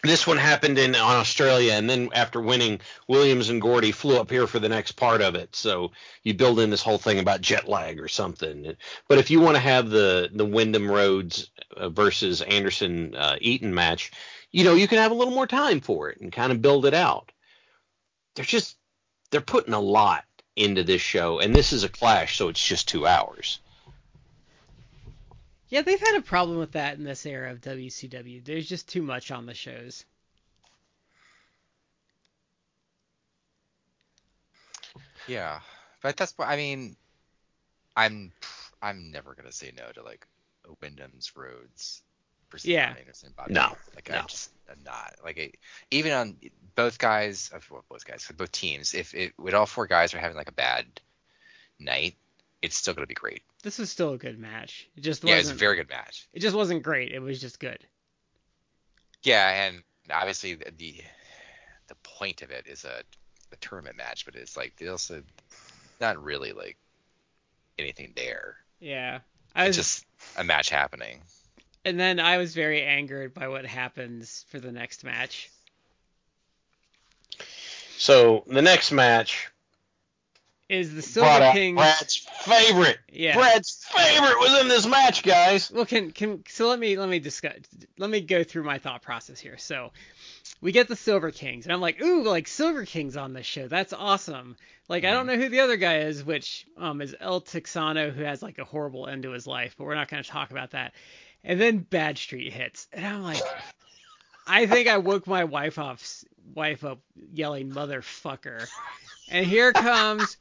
[0.02, 4.30] This one happened in on Australia, and then after winning, Williams and Gordy flew up
[4.30, 5.56] here for the next part of it.
[5.58, 5.92] So
[6.24, 8.78] you build in this whole thing about jet lag or something.
[9.10, 13.74] But if you want to have the the Windham Rhodes uh, versus Anderson uh, Eaton
[13.74, 14.12] match,
[14.52, 16.86] you know, you can have a little more time for it and kind of build
[16.86, 17.34] it out.
[18.36, 18.78] They're just
[19.32, 20.24] they're putting a lot
[20.58, 23.60] into this show, and this is a clash, so it's just two hours.
[25.70, 28.44] Yeah, they've had a problem with that in this era of WCW.
[28.44, 30.06] There's just too much on the shows.
[35.28, 35.60] Yeah,
[36.02, 36.96] but that's what I mean.
[37.96, 38.32] I'm
[38.82, 40.26] I'm never gonna say no to like
[40.66, 41.28] a Windham's
[42.48, 42.90] Rhodes versus Yeah.
[42.90, 43.54] Arn Anderson Bobby.
[43.54, 43.78] No, Roode.
[43.96, 44.18] like no.
[44.18, 45.56] I'm just I'm not like it,
[45.92, 46.38] even on
[46.76, 48.94] both guys of well, both guys both teams.
[48.94, 50.86] If it with all four guys are having like a bad
[51.80, 52.16] night,
[52.62, 53.44] it's still gonna be great.
[53.64, 54.88] This was still a good match.
[54.96, 55.60] It just Yeah, it's a wasn't.
[55.60, 56.28] very good match.
[56.34, 57.12] It just wasn't great.
[57.12, 57.80] It was just good.
[59.24, 61.02] Yeah, and obviously the the,
[61.88, 63.02] the point of it is a,
[63.52, 65.24] a tournament match, but it's like they also
[66.00, 66.78] not really like
[67.80, 68.58] anything there.
[68.80, 69.20] Yeah.
[69.56, 70.06] I It's just
[70.38, 71.22] a match happening.
[71.88, 75.50] And then I was very angered by what happens for the next match.
[77.98, 79.50] So the next match
[80.70, 83.00] Is the Silver out Kings Brad's favorite.
[83.12, 83.36] Yeah.
[83.36, 85.72] Brad's favorite was in this match, guys.
[85.72, 87.54] Well, can can so let me let me discuss
[87.98, 89.58] let me go through my thought process here.
[89.58, 89.92] So
[90.60, 93.68] we get the Silver Kings, and I'm like, ooh, like Silver Kings on this show.
[93.68, 94.58] That's awesome.
[94.90, 98.24] Like I don't know who the other guy is, which um is El Texano, who
[98.24, 100.72] has like a horrible end to his life, but we're not going to talk about
[100.72, 100.94] that.
[101.48, 103.42] And then Bad Street hits, and I'm like,
[104.46, 106.24] I think I woke my wife off
[106.54, 107.00] wife up
[107.34, 108.68] yelling motherfucker.
[109.30, 110.36] And here comes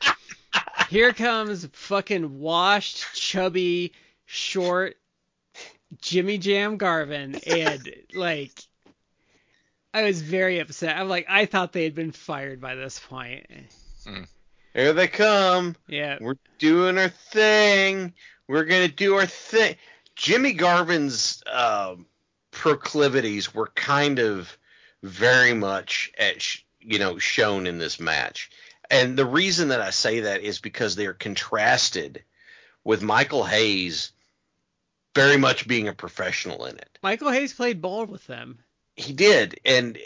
[0.89, 3.93] here comes fucking washed, chubby,
[4.25, 4.97] short
[6.01, 8.61] Jimmy Jam Garvin and like
[9.95, 10.97] I was very upset.
[10.97, 13.47] I'm like I thought they had been fired by this point.
[14.05, 14.23] Hmm.
[14.75, 15.77] Here they come.
[15.87, 16.19] Yeah.
[16.21, 18.13] We're doing our thing.
[18.49, 19.77] We're gonna do our thing.
[20.17, 22.07] Jimmy Garvin's um,
[22.51, 24.57] proclivities were kind of
[25.03, 28.51] very much at sh- you know shown in this match,
[28.91, 32.25] and the reason that I say that is because they are contrasted
[32.83, 34.13] with Michael Hayes
[35.15, 36.99] very much being a professional in it.
[37.03, 38.59] Michael Hayes played ball with them.
[38.97, 39.99] He did, and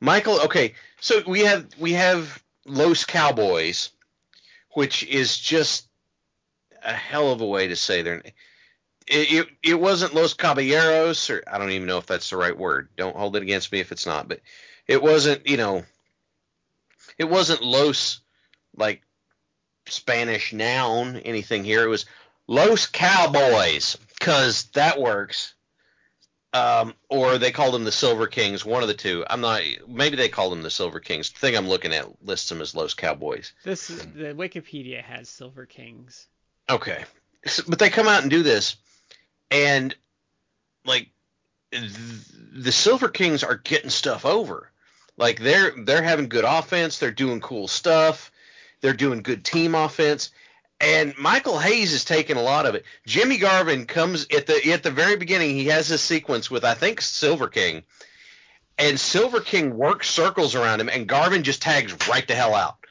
[0.00, 0.40] Michael.
[0.42, 3.90] Okay, so we have we have Los Cowboys,
[4.70, 5.86] which is just
[6.84, 8.32] a hell of a way to say their name.
[9.14, 12.88] It, it, wasn't Los Caballeros, or I don't even know if that's the right word.
[12.96, 14.26] Don't hold it against me if it's not.
[14.26, 14.40] But
[14.86, 15.84] it wasn't, you know,
[17.18, 18.20] it wasn't Los
[18.76, 19.02] like
[19.86, 21.84] Spanish noun anything here.
[21.84, 22.06] It was
[22.46, 25.54] Los Cowboys because that works
[26.54, 29.24] um, or they called them the Silver Kings, one of the two.
[29.28, 29.62] I'm not.
[29.88, 31.30] Maybe they called them the Silver Kings.
[31.30, 33.52] The thing I'm looking at lists them as Los Cowboys.
[33.64, 36.26] This the Wikipedia has Silver Kings.
[36.68, 37.04] Okay,
[37.68, 38.76] but they come out and do this,
[39.52, 39.94] and
[40.84, 41.10] like
[41.70, 41.92] th-
[42.54, 44.70] the Silver Kings are getting stuff over.
[45.16, 46.98] Like they're they're having good offense.
[46.98, 48.32] They're doing cool stuff.
[48.80, 50.30] They're doing good team offense.
[50.80, 52.84] And Michael Hayes is taking a lot of it.
[53.06, 55.50] Jimmy Garvin comes at the at the very beginning.
[55.50, 57.84] He has this sequence with I think Silver King,
[58.78, 62.81] and Silver King works circles around him, and Garvin just tags right the hell out.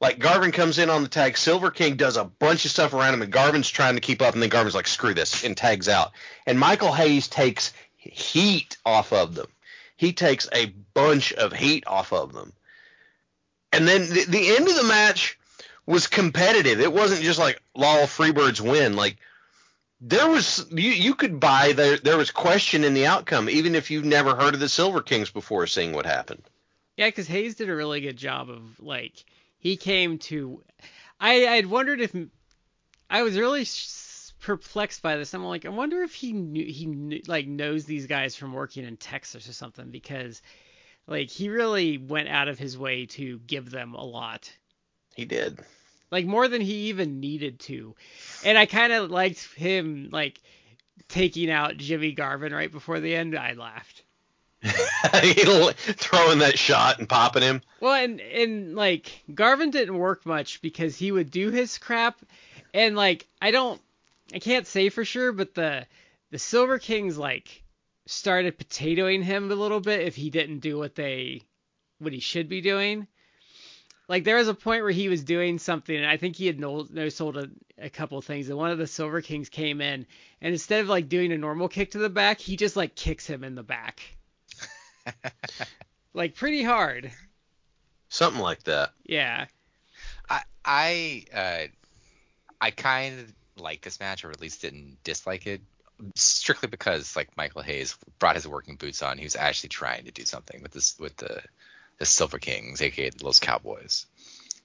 [0.00, 3.14] Like Garvin comes in on the tag, Silver King does a bunch of stuff around
[3.14, 5.88] him, and Garvin's trying to keep up, and then Garvin's like, "Screw this," and tags
[5.88, 6.12] out.
[6.46, 9.48] And Michael Hayes takes heat off of them.
[9.96, 12.52] He takes a bunch of heat off of them.
[13.72, 15.38] And then the, the end of the match
[15.84, 16.80] was competitive.
[16.80, 18.94] It wasn't just like Lawler Freebirds win.
[18.94, 19.16] Like
[20.00, 23.90] there was you you could buy there there was question in the outcome, even if
[23.90, 26.42] you've never heard of the Silver Kings before seeing what happened.
[26.96, 29.24] Yeah, because Hayes did a really good job of like
[29.58, 30.62] he came to.
[31.20, 32.14] I I'd wondered if
[33.10, 33.66] I was really
[34.40, 35.34] perplexed by this.
[35.34, 38.84] I'm like, I wonder if he knew he knew, like knows these guys from working
[38.84, 40.42] in Texas or something because
[41.06, 44.52] like he really went out of his way to give them a lot.
[45.16, 45.58] He did.
[46.10, 47.94] like more than he even needed to.
[48.44, 50.40] And I kind of liked him like
[51.08, 53.36] taking out Jimmy Garvin right before the end.
[53.36, 54.04] I laughed.
[54.62, 57.62] Throwing that shot and popping him.
[57.80, 62.18] Well, and and like Garvin didn't work much because he would do his crap,
[62.74, 63.80] and like I don't,
[64.34, 65.86] I can't say for sure, but the
[66.30, 67.62] the Silver Kings like
[68.06, 71.42] started potatoing him a little bit if he didn't do what they
[71.98, 73.06] what he should be doing.
[74.08, 76.58] Like there was a point where he was doing something, and I think he had
[76.58, 80.06] no, no sold a, a couple things, and one of the Silver Kings came in,
[80.40, 83.26] and instead of like doing a normal kick to the back, he just like kicks
[83.26, 84.00] him in the back,
[86.14, 87.10] like pretty hard.
[88.08, 88.92] Something like that.
[89.04, 89.46] Yeah.
[90.28, 91.66] I I uh,
[92.60, 93.32] I kind of
[93.62, 95.60] like this match, or at least didn't dislike it,
[96.14, 99.18] strictly because like Michael Hayes brought his working boots on.
[99.18, 101.42] He was actually trying to do something with this with the
[101.98, 104.06] the Silver Kings, aka the Los Cowboys,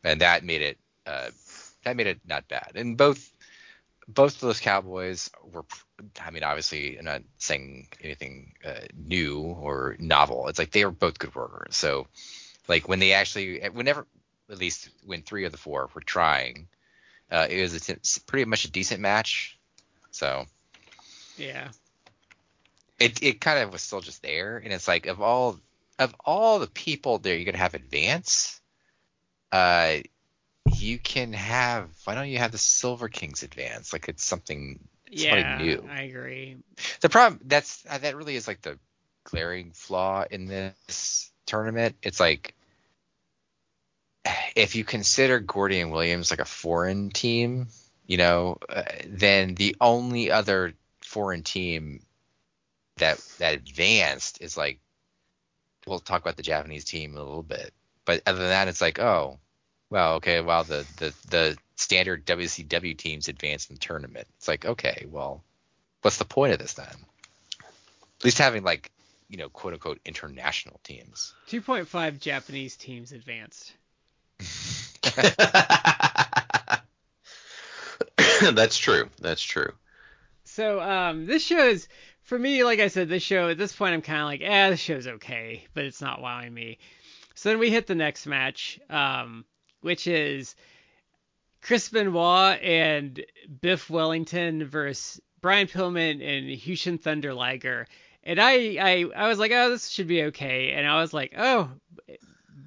[0.03, 1.29] and that made it uh,
[1.83, 2.73] that made it not bad.
[2.75, 3.31] And both
[4.08, 5.66] both of those Cowboys were.
[6.20, 10.47] I mean, obviously, I'm not saying anything uh, new or novel.
[10.47, 11.76] It's like they were both good workers.
[11.76, 12.08] So,
[12.68, 14.06] like when they actually, whenever,
[14.49, 16.68] at least when three of the four were trying,
[17.32, 19.58] uh, it was a pretty much a decent match.
[20.12, 20.45] So
[21.38, 21.70] Yeah.
[22.99, 25.60] it it kind of was still just there, and it's like of all
[25.99, 28.62] of all the people there you're gonna have advance,
[29.51, 29.97] uh,
[30.84, 33.93] you can have why don't you have the Silver Kings advance?
[33.93, 34.79] Like it's something
[35.09, 35.57] Yeah.
[35.57, 35.89] new.
[35.89, 36.57] I agree.
[37.01, 38.79] The problem that's uh, that really is like the
[39.25, 41.95] glaring flaw in this tournament.
[42.03, 42.55] It's like
[44.55, 47.67] if you consider Gordy and Williams like a foreign team,
[48.05, 52.01] you know, uh, then the only other foreign team
[52.97, 54.79] that that advanced is like
[55.88, 57.73] we'll talk about the Japanese team a little bit,
[58.05, 59.39] but other than that, it's like oh,
[59.93, 64.27] well, okay, well the the the standard WCW teams advanced in the tournament.
[64.37, 65.43] It's like okay, well,
[66.01, 66.87] what's the point of this then?
[66.87, 68.91] At least having like
[69.29, 71.35] you know quote unquote international teams.
[71.49, 73.71] 2.5 Japanese teams advanced.
[78.51, 79.09] That's true.
[79.21, 79.73] That's true.
[80.45, 81.87] So um, this show is
[82.23, 84.71] for me, like I said, this show at this point I'm kind of like, eh,
[84.71, 86.79] this show's okay, but it's not wowing me.
[87.35, 89.45] So then we hit the next match, um,
[89.84, 90.55] which is
[91.61, 93.23] Chris Benoit and
[93.61, 97.88] Biff Wellington versus Brian Pillman and Jushin Thunder Liger.
[98.23, 100.71] And I, I, I was like, oh, this should be okay.
[100.71, 101.69] And I was like, oh,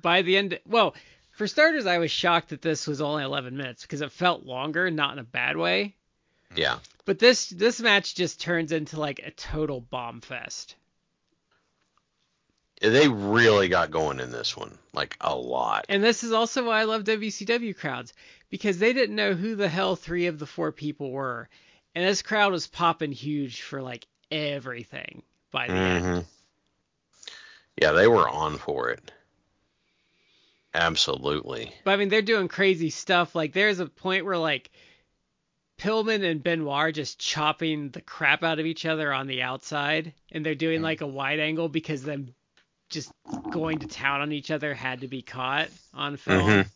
[0.03, 0.95] by the end, well,
[1.31, 4.91] for starters, I was shocked that this was only 11 minutes because it felt longer,
[4.91, 5.95] not in a bad way.
[6.55, 6.79] Yeah.
[7.05, 10.77] But this this match just turns into like a total bomb fest.
[12.81, 15.87] They really got going in this one, like a lot.
[15.89, 18.13] And this is also why I love WCW crowds
[18.51, 21.49] because they didn't know who the hell three of the four people were.
[21.95, 26.05] And this crowd was popping huge for like everything by the end.
[26.05, 26.21] hmm
[27.81, 29.11] Yeah, they were on for it.
[30.75, 31.73] Absolutely.
[31.85, 33.35] But I mean, they're doing crazy stuff.
[33.35, 34.71] Like there's a point where like
[35.79, 40.13] Pillman and Benoit are just chopping the crap out of each other on the outside,
[40.31, 42.35] and they're doing like a wide angle because them
[42.89, 43.11] just
[43.51, 46.49] going to town on each other had to be caught on film.
[46.49, 46.69] Mhm.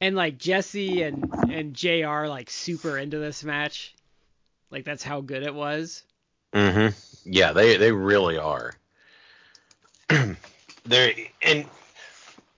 [0.00, 2.26] And like Jesse and and Jr.
[2.26, 3.94] like super into this match,
[4.70, 6.02] like that's how good it was.
[6.52, 6.88] hmm
[7.24, 8.74] Yeah, they they really are.
[10.84, 11.66] they and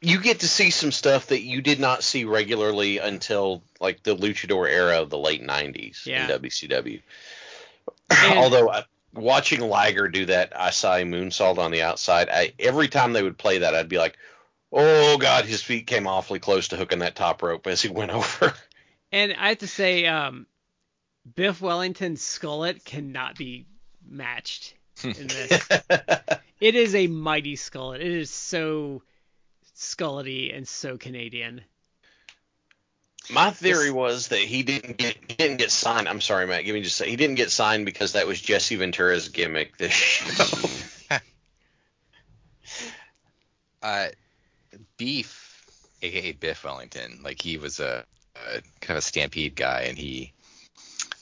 [0.01, 4.16] you get to see some stuff that you did not see regularly until like the
[4.16, 6.24] luchador era of the late 90s Yeah.
[6.30, 7.01] in WCW.
[8.11, 13.12] And- Although I, watching Liger do that Asai moonsault on the outside, I, every time
[13.12, 14.16] they would play that, I'd be like,
[14.72, 18.10] "Oh God, his feet came awfully close to hooking that top rope as he went
[18.12, 18.54] over."
[19.12, 20.46] And I have to say, um,
[21.34, 23.66] Biff Wellington's skullet cannot be
[24.06, 25.68] matched in this.
[26.60, 28.00] it is a mighty skullet.
[28.00, 29.02] It is so
[29.76, 31.62] skullety and so Canadian.
[33.30, 36.08] My theory was that he didn't get he didn't get signed.
[36.08, 36.64] I'm sorry, Matt.
[36.64, 39.92] Give me just a, he didn't get signed because that was Jesse Ventura's gimmick this
[39.92, 40.44] show.
[43.82, 44.08] uh,
[44.96, 45.66] Beef,
[46.02, 48.04] aka Biff Wellington, like he was a,
[48.36, 50.32] a kind of a stampede guy, and he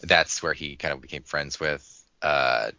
[0.02, 1.88] that's where he kind of became friends with.
[2.20, 2.70] Uh,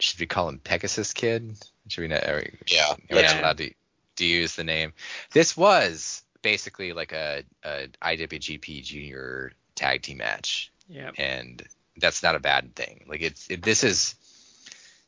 [0.00, 1.56] should we call him Pegasus Kid?
[1.88, 2.24] Should we not?
[2.28, 2.92] Are we, Yeah.
[2.92, 3.40] are we not Yeah.
[3.40, 3.72] allowed to,
[4.16, 4.92] to use the name?
[5.32, 11.14] This was basically like a, a IWGP Junior tag team match Yep.
[11.18, 11.62] and
[11.96, 13.04] that's not a bad thing.
[13.08, 14.14] Like it's it, this is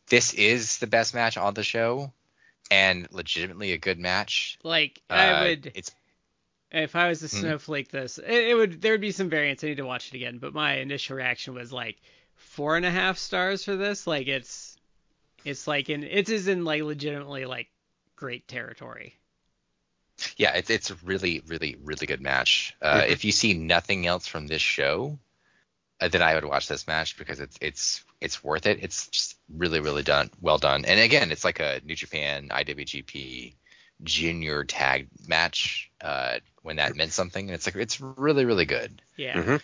[0.09, 2.13] this is the best match on the show,
[2.71, 4.59] and legitimately a good match.
[4.63, 5.93] Like Uh, I would, It's
[6.73, 7.39] if I was to Hmm.
[7.41, 9.63] snowflake this, it, it would there would be some variance.
[9.65, 11.99] I need to watch it again, but my initial reaction was like
[12.35, 14.07] four and a half stars for this.
[14.07, 14.77] Like it's,
[15.45, 17.69] it's like in it is in like legitimately like
[18.17, 19.20] great territory.
[20.37, 22.75] Yeah, it's it's a really really really good match.
[22.83, 25.19] Uh, if you see nothing else from this show,
[26.01, 28.83] uh, then I would watch this match because it's it's it's worth it.
[28.83, 30.85] It's just really really done well done.
[30.85, 33.55] And again, it's like a New Japan IWGP
[34.03, 37.47] Junior tag match uh, when that meant something.
[37.47, 39.03] And it's like it's really really good.
[39.17, 39.35] Yeah.
[39.37, 39.61] Mhm.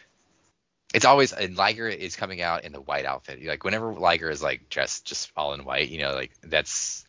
[0.94, 3.42] it's always and Liger is coming out in the white outfit.
[3.44, 7.04] Like whenever Liger is like dressed just all in white, you know, like that's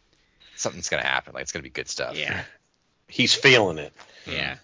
[0.56, 1.34] something's gonna happen.
[1.34, 2.18] Like it's gonna be good stuff.
[2.18, 2.44] Yeah.
[3.08, 3.94] He's feeling it.
[4.26, 4.58] Yeah.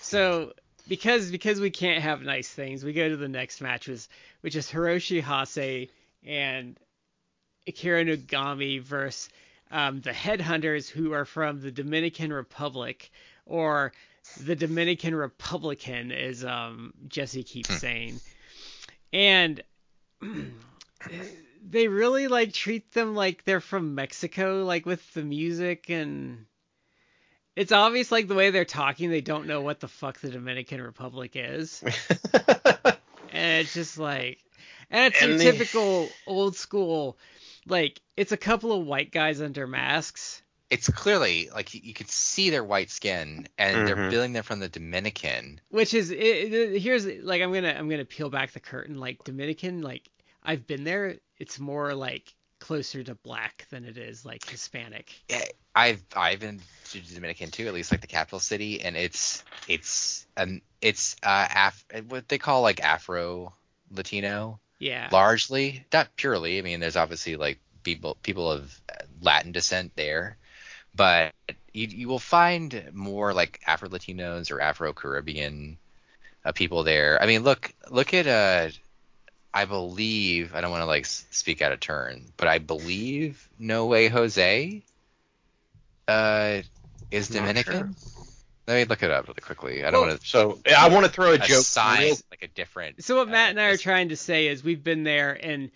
[0.00, 0.52] So
[0.88, 4.08] because because we can't have nice things, we go to the next match, was
[4.40, 5.88] which is Hiroshi Hase
[6.24, 6.78] and
[7.66, 9.28] Akira Nogami versus
[9.70, 13.10] um, the Headhunters, who are from the Dominican Republic,
[13.44, 13.92] or
[14.40, 18.20] the Dominican Republican, as um, Jesse keeps saying,
[19.12, 19.62] and
[21.68, 26.46] they really like treat them like they're from Mexico, like with the music and.
[27.56, 30.82] It's obvious, like the way they're talking, they don't know what the fuck the Dominican
[30.82, 31.82] Republic is,
[33.32, 34.38] and it's just like,
[34.90, 37.18] and it's your And the- typical old school,
[37.66, 40.42] like it's a couple of white guys under masks.
[40.68, 44.10] It's clearly like you, you could see their white skin, and they're Mhm.
[44.10, 45.60] billing them from the Dominican.
[45.70, 49.22] which is it, it- here's like I'm gonna I'm gonna peel back the curtain like
[49.24, 50.08] Dominican like
[50.42, 55.44] I've been there it's more like closer to black than it is like Hispanic Yeah,
[55.74, 56.60] I've I've been
[56.92, 61.16] to the Dominican too, at least like the capital city, and it's it's um it's
[61.22, 63.52] uh Af- what they call like Afro
[63.90, 66.58] Latino yeah largely, not purely.
[66.58, 68.80] I mean, there's obviously like people people of
[69.20, 70.36] Latin descent there,
[70.94, 71.32] but
[71.72, 75.78] you you will find more like Afro Latinos or Afro Caribbean
[76.44, 77.20] uh, people there.
[77.22, 78.70] I mean, look look at uh.
[79.54, 83.86] I believe I don't want to like speak out of turn, but I believe No
[83.86, 84.82] Way Jose
[86.08, 86.62] uh
[87.10, 87.94] is Not Dominican.
[88.66, 89.84] Let me look it up really quickly.
[89.84, 91.50] I don't want to So I want to throw a joke.
[91.60, 93.04] assign real- like a different.
[93.04, 95.70] so what Matt uh, and I are trying to say is we've been there and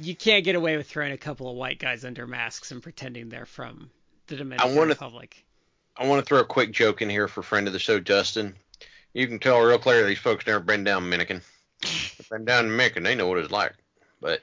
[0.00, 3.28] you can't get away with throwing a couple of white guys under masks and pretending
[3.28, 3.90] they're from
[4.26, 5.44] the Dominican wanna- Republic
[5.98, 8.54] I want to throw a quick joke in here for friend of the show, Dustin.
[9.14, 11.40] You can tell real clear these folks never been down Dominican.
[12.30, 13.72] Been down Dominican, they know what it's like.
[14.20, 14.40] But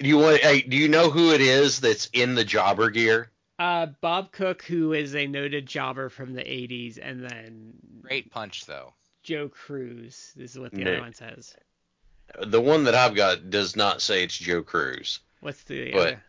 [0.00, 0.38] do you want?
[0.40, 3.30] Hey, do you know who it is that's in the jobber gear?
[3.62, 8.66] Uh Bob Cook who is a noted jobber from the 80s and then Great punch
[8.66, 8.92] though.
[9.22, 10.92] Joe Cruz this is what the No.
[10.92, 11.54] other one says
[12.40, 15.20] The one that I've got does not say it's Joe Cruz.
[15.40, 16.22] what's the But- other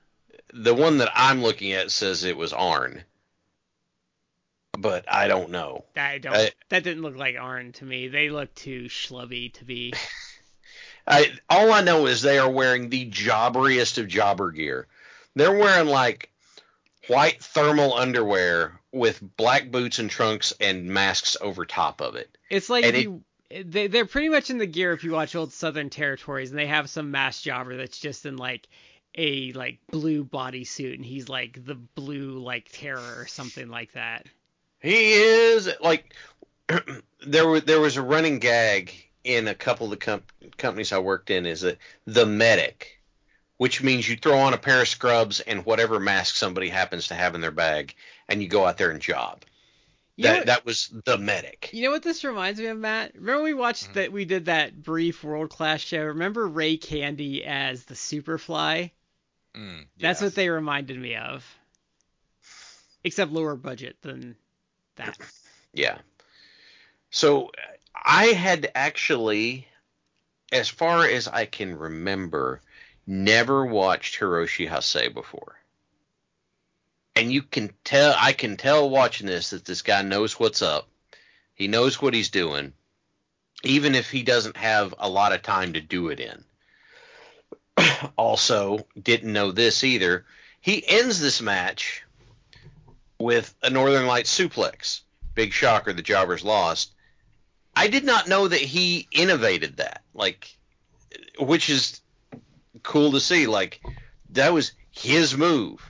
[0.54, 3.04] The one that I'm looking at says it was Arn.
[4.78, 5.86] But I don't know.
[5.96, 6.36] I don't.
[6.36, 8.08] I- that didn't look like Arn to me.
[8.08, 9.94] They look too schlubby to be.
[11.08, 14.88] I all I know is they are wearing the jobberiest of jobber gear.
[15.36, 16.30] They're wearing like
[17.08, 22.38] white thermal underwear with black boots and trunks and masks over top of it.
[22.50, 23.06] It's like And if
[23.50, 26.58] it- they they're pretty much in the gear if you watch old Southern Territories and
[26.58, 28.68] they have some mass jobber that's just in like
[29.16, 34.26] a like blue bodysuit and he's like the blue like terror or something like that.
[34.80, 36.16] He is like
[37.28, 38.92] there was there was a running gag
[39.24, 40.24] in a couple of the com-
[40.58, 43.00] companies I worked in is that the medic,
[43.64, 47.16] which means you throw on a pair of scrubs and whatever mask somebody happens to
[47.16, 47.96] have in their bag,
[48.28, 49.42] and you go out there and job.
[50.18, 51.70] You That what, that was the medic.
[51.72, 53.16] you know what this reminds me of, Matt?
[53.16, 53.94] Remember we watched Mhm.
[53.94, 56.04] that we did that brief world class show.
[56.04, 58.92] Remember Ray Candy as the Superfly?
[59.56, 60.22] Mm, That's yes.
[60.22, 61.46] what they reminded me of.
[63.06, 64.36] Except lower budget than
[64.98, 65.18] that.
[65.72, 66.00] Yeah.
[67.12, 67.52] So
[67.96, 69.70] I had actually,
[70.52, 72.62] as far as I can remember,
[73.06, 75.60] never watched Hiroshi Hase before.
[77.16, 80.88] And you can tell, I can tell watching this that this guy knows what's up.
[81.54, 82.74] He knows what he's doing,
[83.64, 86.44] even if he doesn't have a lot of time to do it in.
[88.18, 90.26] also, didn't know this either.
[90.62, 92.04] He ends this match
[93.20, 95.02] with a Northern Light suplex.
[95.36, 96.94] Big shocker, the jobbers lost.
[97.76, 100.04] I did not know that he innovated that.
[100.14, 100.56] Like,
[101.40, 102.02] which is
[102.84, 103.48] cool to see.
[103.48, 103.82] Like,
[104.32, 105.82] that was his move.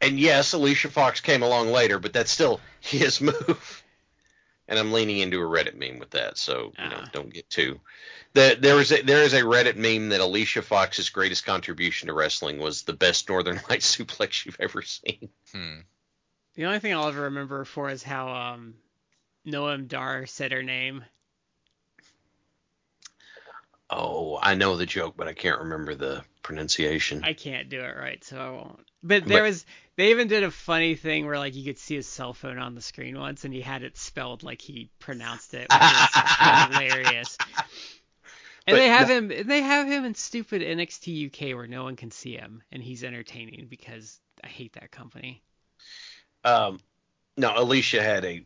[0.00, 3.82] And yes, Alicia Fox came along later, but that's still his move.
[4.68, 7.08] And I'm leaning into a Reddit meme with that, so you know, Uh-huh.
[7.12, 7.80] don't get too.
[8.34, 12.12] The, there is a, there is a Reddit meme that Alicia Fox's greatest contribution to
[12.14, 15.28] wrestling was the best Northern Light suplex you've ever seen.
[15.52, 15.78] Hmm.
[16.56, 18.74] The only thing I'll ever remember for is how um
[19.46, 21.04] Noam Dar said her name.
[23.88, 27.22] Oh, I know the joke, but I can't remember the pronunciation.
[27.24, 28.80] I can't do it right, so I won't.
[29.02, 29.66] But there But- was
[29.96, 32.74] they even did a funny thing where like you could see his cell phone on
[32.74, 37.38] the screen once and he had it spelled like he pronounced it, which is hilarious.
[38.68, 39.28] And they have him.
[39.28, 43.04] They have him in stupid NXT UK where no one can see him and he's
[43.04, 45.40] entertaining because I hate that company.
[46.42, 46.80] Um,
[47.36, 48.42] no, Alicia had a,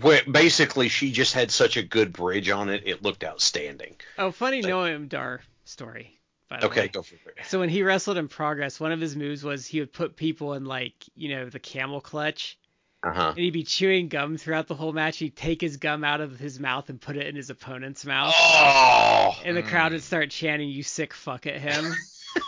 [0.00, 3.96] where basically she just had such a good bridge on it, it looked outstanding.
[4.18, 6.16] Oh, funny Like- Noam Dar story.
[6.52, 6.88] Okay, way.
[6.88, 7.36] go for it.
[7.46, 10.54] So when he wrestled in Progress, one of his moves was he would put people
[10.54, 12.58] in like you know the camel clutch,
[13.04, 13.28] Uh huh.
[13.28, 15.18] and he'd be chewing gum throughout the whole match.
[15.18, 18.34] He'd take his gum out of his mouth and put it in his opponent's mouth,
[18.36, 21.92] Oh, and the crowd would start chanting "You sick fuck" at him.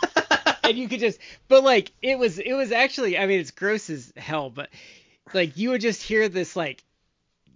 [0.63, 3.89] and you could just, but like it was, it was actually, I mean, it's gross
[3.89, 4.69] as hell, but
[5.33, 6.83] like you would just hear this like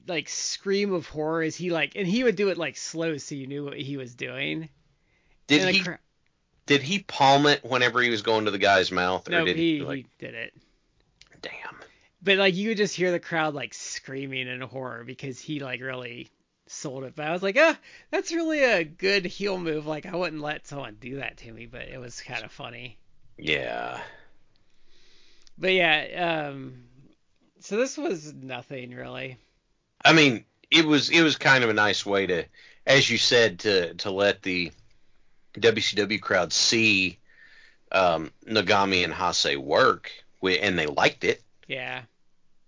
[0.07, 3.35] like scream of horror as he like, and he would do it like slow, so
[3.35, 4.69] you knew what he was doing.
[5.47, 5.99] Did And he cra-
[6.65, 9.55] did he palm it whenever he was going to the guy's mouth, or no, did
[9.55, 9.97] he, he like?
[9.97, 10.53] he did it.
[11.41, 11.79] Damn.
[12.21, 15.81] But like you would just hear the crowd like screaming in horror because he like
[15.81, 16.29] really
[16.67, 17.15] sold it.
[17.15, 17.77] But I was like, ah,
[18.11, 19.87] that's really a good heel move.
[19.87, 22.97] Like I wouldn't let someone do that to me, but it was kind of funny.
[23.37, 24.01] Yeah.
[25.57, 26.83] But yeah, um,
[27.59, 29.37] so this was nothing really.
[30.07, 32.45] I mean, it was it was kind of a nice way to,
[32.85, 34.71] as you said, to to let the
[35.53, 37.19] WCW crowd see
[37.91, 40.11] um, Nogami and Hase work,
[40.43, 41.41] and they liked it.
[41.67, 42.01] Yeah.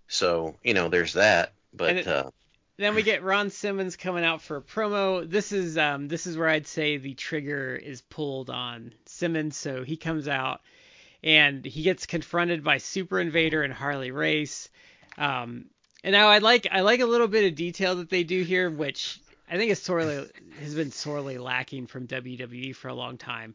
[0.08, 1.52] So you know, there's that.
[1.72, 2.30] But it- uh,
[2.76, 5.28] Then we get Ron Simmons coming out for a promo.
[5.28, 9.84] This is um this is where I'd say the trigger is pulled on Simmons, so
[9.84, 10.60] he comes out
[11.22, 14.68] and he gets confronted by Super Invader and Harley Race.
[15.16, 15.66] Um
[16.04, 18.70] and now I like I like a little bit of detail that they do here,
[18.70, 20.28] which I think is sorely
[20.60, 23.54] has been sorely lacking from WWE for a long time.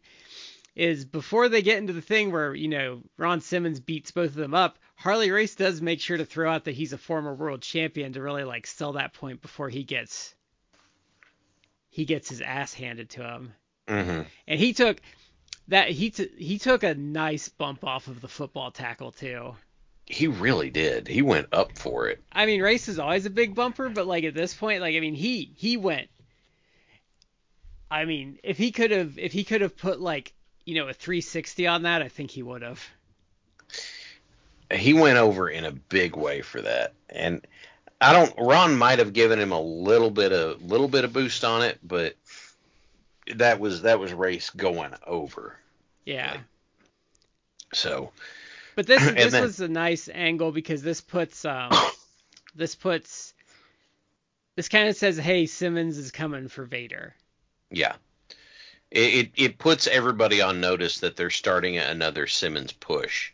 [0.76, 4.36] Is before they get into the thing where you know Ron Simmons beats both of
[4.36, 7.62] them up, Harley Race does make sure to throw out that he's a former world
[7.62, 10.36] champion to really like sell that point before he gets
[11.90, 13.54] he gets his ass handed to him.
[13.88, 14.26] mhm.
[14.48, 15.00] And he took
[15.70, 19.56] that he t- he took a nice bump off of the football tackle too.
[20.06, 21.08] He really did.
[21.08, 22.24] He went up for it.
[22.32, 25.00] I mean, Race is always a big bumper, but like at this point, like I
[25.00, 26.10] mean, he he went.
[27.90, 30.34] I mean, if he could have if he could have put like
[30.66, 32.84] you know a 360 on that, I think he would have.
[34.72, 37.46] He went over in a big way for that, and
[38.02, 38.34] I don't.
[38.38, 41.80] Ron might have given him a little bit of little bit of boost on it,
[41.84, 42.16] but
[43.36, 45.58] that was that was race going over.
[46.06, 46.32] Yeah.
[46.32, 46.42] Like,
[47.74, 48.12] So
[48.76, 51.72] But this this then- was a nice angle because this puts um
[52.56, 53.34] this puts
[54.56, 57.14] this kind of says hey Simmons is coming for Vader.
[57.72, 57.96] yeah,
[58.92, 63.32] it, it it puts everybody on notice that they're starting another Simmons push,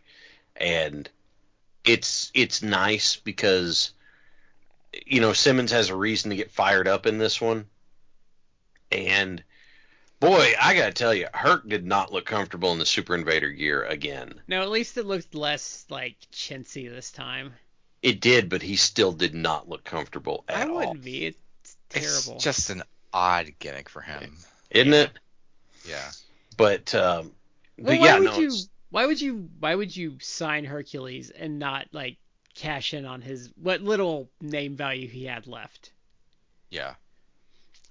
[0.56, 1.10] and
[1.84, 3.92] it's it's nice because
[5.06, 7.66] you know Simmons has a reason to get fired up in this one,
[8.92, 9.44] and
[10.22, 13.84] boy, I gotta tell you, Herc did not look comfortable in the Super Invader gear
[13.84, 14.36] again.
[14.48, 17.54] No, at least it looked less like chintzy this time.
[18.02, 21.26] It did, but he still did not look comfortable at I all, wouldn't be.
[21.26, 22.36] It's terrible.
[22.36, 24.38] It's just an odd gimmick for him.
[24.70, 25.12] isn't it?
[25.88, 26.10] Yeah.
[26.56, 27.32] But um,
[27.78, 30.66] well, but why yeah, would no, you it's- why would you why would you sign
[30.66, 32.18] Hercules and not like
[32.56, 35.92] cash in on his what little name value he had left?
[36.70, 36.96] Yeah.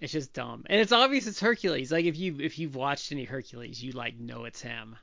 [0.00, 0.64] It's just dumb.
[0.68, 1.92] And it's obvious it's Hercules.
[1.92, 4.96] Like if you if you've watched any Hercules, you like know it's him.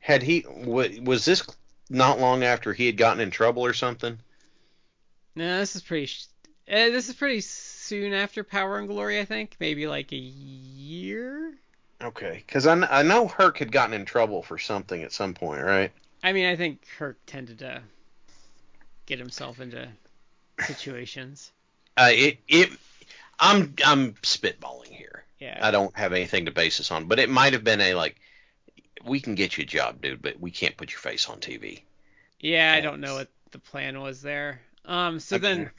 [0.00, 1.46] had he wa- was this
[1.90, 4.18] not long after he had gotten in trouble or something?
[5.34, 6.06] No, this is pretty.
[6.06, 6.26] Sh-
[6.68, 9.56] uh, this is pretty soon after Power and Glory, I think.
[9.60, 11.54] Maybe like a year.
[12.02, 15.32] Okay, because I, kn- I know Herc had gotten in trouble for something at some
[15.34, 15.92] point, right?
[16.22, 17.82] I mean, I think Herc tended to
[19.06, 19.88] get himself into
[20.66, 21.52] situations.
[21.96, 22.70] Uh, it it
[23.38, 25.24] I'm I'm spitballing here.
[25.38, 25.58] Yeah.
[25.60, 28.16] I don't have anything to base this on, but it might have been a like
[29.04, 31.82] we can get you a job, dude, but we can't put your face on TV.
[32.40, 34.60] Yeah, I don't know what the plan was there.
[34.84, 35.38] Um, so Okay.
[35.38, 35.70] then,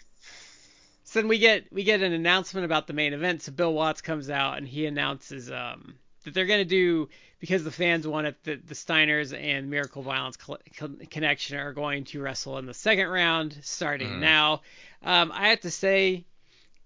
[1.03, 3.41] so then we get we get an announcement about the main event.
[3.43, 5.97] So Bill Watts comes out and he announces um
[6.28, 7.08] that they're gonna do
[7.40, 8.44] because the fans want it.
[8.44, 12.74] that the Steiners and Miracle Violence Col- Con- Connection are going to wrestle in the
[12.74, 14.20] second round starting Mhm.
[14.20, 14.62] now.
[15.04, 16.26] Um, I have to say,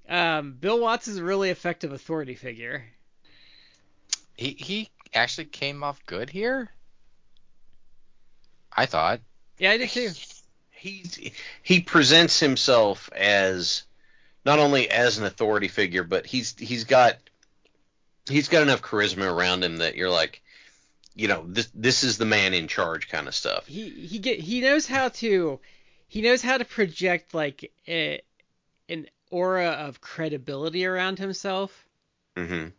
[0.08, 2.86] um, Bill Watts is a really effective authority figure.
[4.38, 6.70] He he actually came off good here.
[8.72, 9.22] I thought.
[9.58, 10.12] Yeah, I did too.
[10.70, 11.20] He's
[11.64, 13.84] he presents himself as
[14.46, 17.18] not only as an authority figure, but he's he's got
[18.30, 20.42] he's got enough charisma around him that you're like,
[21.16, 23.68] you know, this this is the man in charge kind of stuff.
[23.68, 25.60] he he get he knows how to
[26.08, 28.22] he knows how to project like a,
[28.90, 31.88] an aura of credibility around himself.
[32.36, 32.70] Mm-hmm.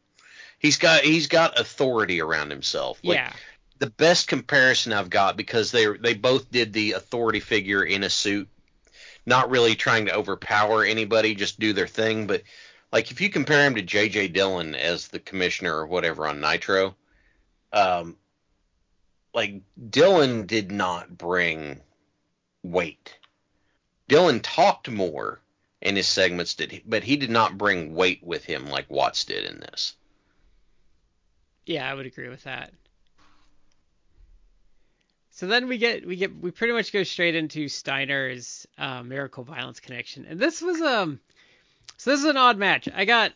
[0.59, 3.01] He's got he's got authority around himself.
[3.03, 3.33] Like, yeah.
[3.79, 8.11] the best comparison I've got because they they both did the authority figure in a
[8.11, 8.49] suit,
[9.27, 12.27] not really trying to overpower anybody, just do their thing.
[12.27, 12.43] But
[12.93, 14.29] like if you compare him to J.J.
[14.29, 16.95] Dillon as the commissioner or whatever on Nitro,
[17.73, 18.17] um,
[19.35, 21.81] like Dillon did not bring
[22.63, 23.19] weight.
[24.09, 25.41] Dillon talked more
[25.81, 29.45] in his segments, did but he did not bring weight with him like Watts did
[29.45, 29.97] in this.
[31.65, 32.73] Yeah, I would agree with that.
[35.31, 39.45] So then we get we get we pretty much go straight into Steiner's uh, Miracle
[39.45, 41.21] Violence connection, and this was um
[42.03, 42.89] so this is an odd match.
[42.93, 43.31] I got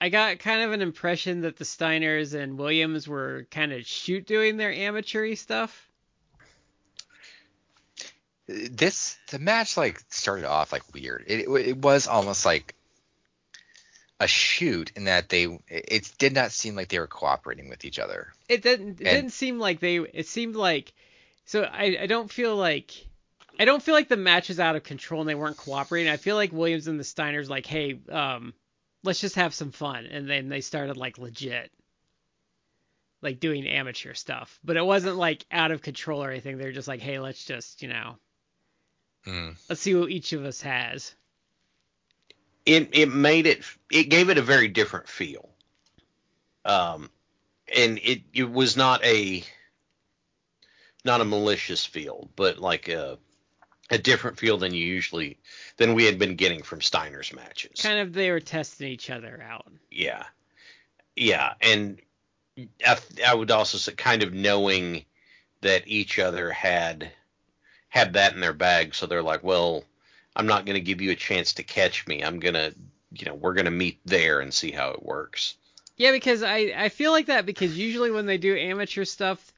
[0.00, 4.26] I got kind of an impression that the Steiners and Williams were kind of shoot
[4.26, 5.86] doing their amateur stuff.
[8.46, 11.24] This the match like started off like weird.
[11.26, 12.74] It it was almost like
[14.18, 17.98] a shoot in that they it did not seem like they were cooperating with each
[17.98, 18.32] other.
[18.48, 20.94] It didn't it And- didn't seem like they it seemed like
[21.44, 22.92] so I I don't feel like
[23.58, 26.10] I don't feel like the match is out of control and they weren't cooperating.
[26.12, 28.52] I feel like Williams and the Steiners like, hey, um,
[29.04, 31.70] let's just have some fun, and then they started like legit,
[33.22, 34.58] like doing amateur stuff.
[34.64, 36.58] But it wasn't like out of control or anything.
[36.58, 38.16] They're just like, hey, let's just you know,
[39.26, 39.56] Mm.
[39.70, 41.14] let's see what each of us has.
[42.66, 45.48] it it made it it gave it a very different feel.
[46.64, 47.10] Um,
[47.74, 49.42] and it it was not a
[51.04, 53.18] not a malicious feel, but like a
[53.90, 55.38] a different feel than you usually
[55.76, 57.80] than we had been getting from Steiner's matches.
[57.82, 59.70] Kind of they were testing each other out.
[59.90, 60.24] Yeah,
[61.16, 62.00] yeah, and
[62.86, 65.04] I, I would also say kind of knowing
[65.60, 67.10] that each other had
[67.88, 69.84] had that in their bag, so they're like, well,
[70.34, 72.22] I'm not going to give you a chance to catch me.
[72.22, 72.72] I'm gonna,
[73.12, 75.56] you know, we're gonna meet there and see how it works.
[75.96, 79.52] Yeah, because I I feel like that because usually when they do amateur stuff,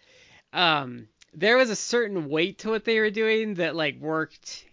[0.53, 4.65] um, there was a certain weight to what they were doing that like worked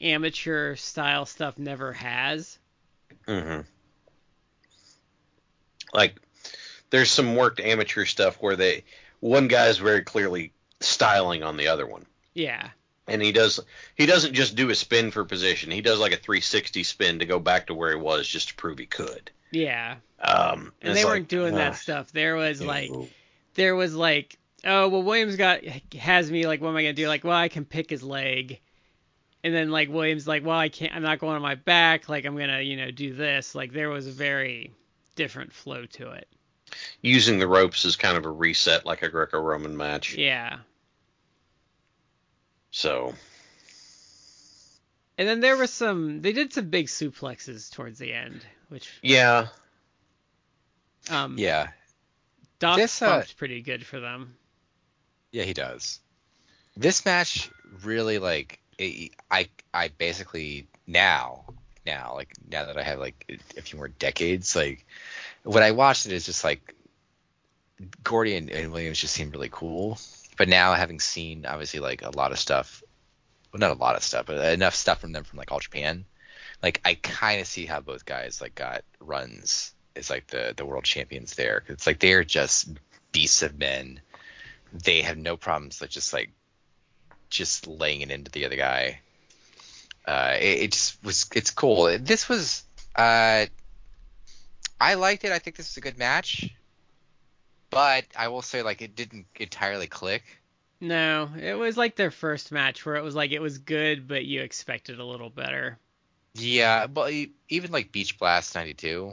[0.00, 2.58] amateur style stuff never has.
[3.26, 3.62] Mm-hmm.
[5.92, 6.16] Like,
[6.90, 8.84] there's some worked amateur stuff where they
[9.20, 12.06] one guy's very clearly styling on the other one.
[12.34, 12.68] Yeah.
[13.08, 13.58] and he does
[13.96, 15.70] he doesn't just do a spin for position.
[15.70, 18.54] He does like a 360 spin to go back to where he was just to
[18.54, 19.30] prove he could.
[19.50, 19.96] Yeah.
[20.20, 22.12] Um, And it's they weren't doing uh, that stuff.
[22.12, 22.90] There was like
[23.54, 27.08] there was like oh well Williams got has me like what am I gonna do?
[27.08, 28.60] Like well I can pick his leg.
[29.44, 32.24] And then like Williams like well I can't I'm not going on my back like
[32.24, 34.72] I'm gonna you know do this like there was a very
[35.14, 36.28] different flow to it.
[37.02, 40.14] using the ropes as kind of a reset, like a Greco-Roman match.
[40.16, 40.58] Yeah.
[42.70, 43.14] So
[45.16, 49.48] And then there was some they did some big suplexes towards the end, which yeah,
[51.10, 51.68] um Yeah,
[52.58, 54.34] Doc This, uh, bumped pretty good for them.
[55.32, 56.00] Yeah, he does.
[56.76, 57.50] This match
[57.82, 61.44] really like it, I I basically now
[61.84, 64.86] now like now that I have like a few more decades like
[65.42, 66.74] when I watched it it's just like
[68.02, 69.98] Gordy and, and Williams just seemed really cool.
[70.36, 72.82] But now having seen obviously like a lot of stuff,
[73.52, 76.04] well not a lot of stuff, but enough stuff from them from like All Japan,
[76.62, 80.66] like I kind of see how both guys like got runs as like the the
[80.66, 81.64] world champions there.
[81.68, 82.68] It's like they're just
[83.12, 84.00] beasts of men.
[84.72, 86.30] They have no problems like just like
[87.30, 89.00] just laying it into the other guy.
[90.06, 91.98] Uh, it, it just was it's cool.
[91.98, 92.62] This was
[92.96, 93.46] uh,
[94.80, 95.32] I liked it.
[95.32, 96.50] I think this is a good match.
[97.70, 100.22] But I will say like it didn't entirely click.
[100.80, 104.24] No, it was like their first match where it was like it was good, but
[104.24, 105.78] you expected a little better.
[106.34, 107.12] Yeah, but
[107.48, 109.12] even like Beach Blast '92,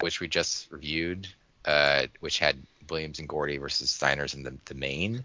[0.00, 1.26] which we just reviewed,
[1.66, 2.56] uh, which had
[2.90, 5.24] Williams and Gordy versus Steiners in the, the main.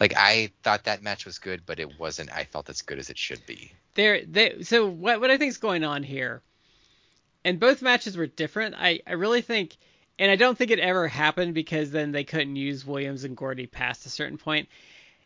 [0.00, 2.32] Like I thought that match was good, but it wasn't.
[2.32, 3.72] I felt as good as it should be.
[3.94, 4.62] There, they.
[4.62, 6.42] So what what I think is going on here,
[7.44, 8.74] and both matches were different.
[8.78, 9.76] I I really think,
[10.18, 13.66] and I don't think it ever happened because then they couldn't use Williams and Gordy
[13.66, 14.68] past a certain point.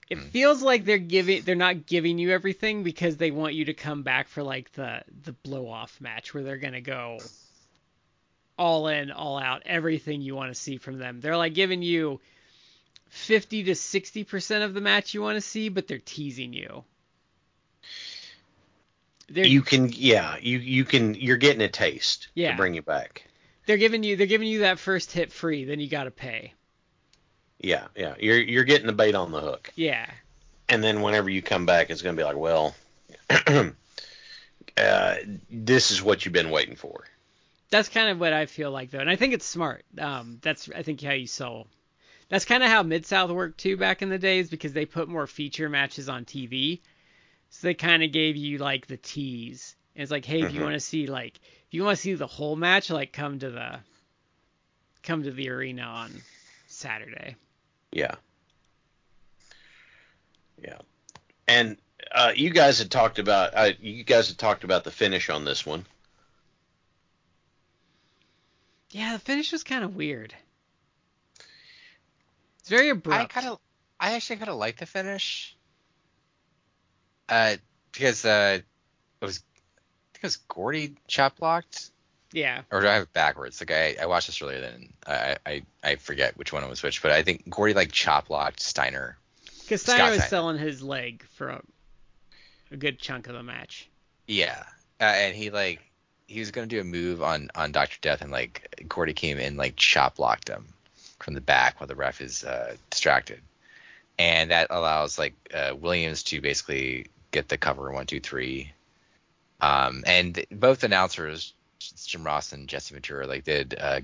[0.08, 3.74] It feels like they're giving they're not giving you everything because they want you to
[3.74, 7.18] come back for like the the blow off match where they're gonna go
[8.61, 11.20] all in, all out, everything you want to see from them.
[11.20, 12.20] They're like giving you
[13.08, 16.84] 50 to 60% of the match you want to see, but they're teasing you.
[19.30, 22.50] They're, you can yeah you you can you're getting a taste Yeah.
[22.50, 23.24] to bring you back.
[23.66, 26.52] they're giving you they're giving you that first hit free, then you got to pay.
[27.61, 30.06] Yeah, yeah, you're you're getting the bait on the hook, Yeah.
[30.68, 32.74] and then whenever you come back, it's gonna be like, well,
[34.76, 35.14] uh,
[35.50, 37.04] this is what you've been waiting for.
[37.70, 39.84] That's kind of what I feel like though, and I think it's smart.
[39.98, 41.68] Um, that's I think how you sell.
[42.28, 45.08] That's kind of how Mid South worked too back in the days because they put
[45.08, 46.80] more feature matches on TV,
[47.50, 49.76] so they kind of gave you like the tease.
[49.94, 50.64] And it's like, hey, if you Mhm.
[50.64, 53.50] want to see like if you want to see the whole match, like come to
[53.50, 53.78] the
[55.02, 56.22] come to the arena on
[56.66, 57.36] Saturday.
[57.92, 58.14] Yeah.
[60.62, 60.78] Yeah.
[61.48, 61.76] And
[62.12, 65.44] uh, you guys had talked about uh, you guys had talked about the finish on
[65.44, 65.86] this one.
[68.91, 70.34] Yeah, the finish was kind of weird.
[72.61, 73.20] It's very abrupt.
[73.20, 73.59] I kind of
[73.99, 75.57] I actually kind of like the finish.
[77.28, 77.57] Uh,
[77.93, 78.59] because uh,
[79.20, 79.78] it was I
[80.14, 81.91] think it was Gordy chop blocked,
[82.32, 82.62] Yeah.
[82.70, 83.61] or do I have it backwards?
[83.61, 86.82] Like I, I watched this earlier, then I, I I forget which one it was
[86.82, 89.16] which, but I think Gordy like chop blocked Steiner.
[89.62, 90.28] Because Scott Steiner was Steiner.
[90.28, 91.62] selling his leg for a,
[92.72, 93.88] a good chunk of the match.
[94.26, 94.64] Yeah,
[95.01, 95.80] uh, and he like
[96.31, 99.57] he was gonna do a move on on Doctor Death, and like Gordy came in
[99.57, 100.66] like chop blocked him
[101.18, 103.41] from the back while the ref is uh, distracted,
[104.18, 108.72] and that allows like uh, Williams to basically get the cover one two three.
[109.61, 111.53] Um, and both announcers,
[112.07, 114.01] Jim Ross and Jesse Ventura, like did uh,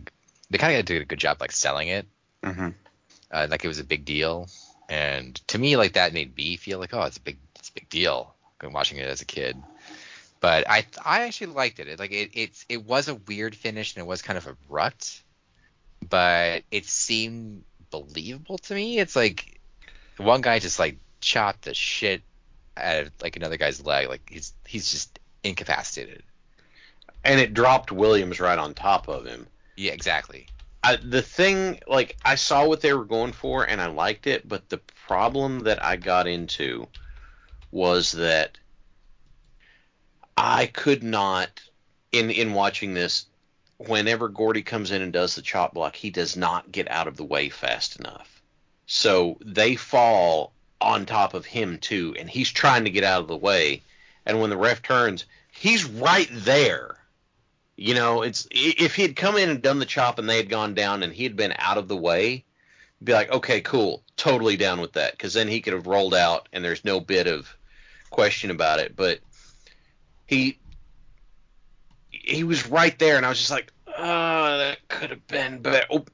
[0.50, 2.06] they kind of did a good job like selling it,
[2.42, 2.68] Mm-hmm.
[3.30, 4.48] uh, like it was a big deal.
[4.88, 7.72] And to me, like that made me feel like, oh, it's a big, it's a
[7.72, 8.34] big deal.
[8.60, 9.56] Been watching it as a kid,
[10.46, 11.88] but I, I actually liked it.
[11.88, 15.24] it like it, it's, it was a weird finish and it was kind of abrupt,
[16.08, 19.00] but it seemed believable to me.
[19.00, 19.58] It's like
[20.18, 22.22] one guy just like chopped the shit
[22.76, 24.08] out of like another guy's leg.
[24.08, 26.22] Like he's, he's just incapacitated.
[27.24, 29.48] And it dropped Williams right on top of him.
[29.76, 30.46] Yeah, exactly.
[30.84, 34.46] I, the thing, like, I saw what they were going for and I liked it,
[34.46, 34.78] but the
[35.08, 36.86] problem that I got into
[37.72, 38.58] was that
[40.36, 41.60] I could not,
[42.12, 43.26] in in watching this,
[43.78, 47.16] whenever Gordy comes in and does the chop block, he does not get out of
[47.16, 48.42] the way fast enough.
[48.86, 53.28] So they fall on top of him too, and he's trying to get out of
[53.28, 53.82] the way.
[54.24, 56.96] And when the ref turns, he's right there.
[57.76, 60.48] You know, it's if he had come in and done the chop and they had
[60.48, 62.44] gone down and he had been out of the way,
[63.04, 66.48] be like, okay, cool, totally down with that, because then he could have rolled out
[66.52, 67.54] and there's no bit of
[68.10, 68.96] question about it.
[68.96, 69.20] But
[70.26, 70.58] he
[72.10, 75.86] he was right there, and I was just like, oh, that could have been better.
[75.90, 76.04] Oh,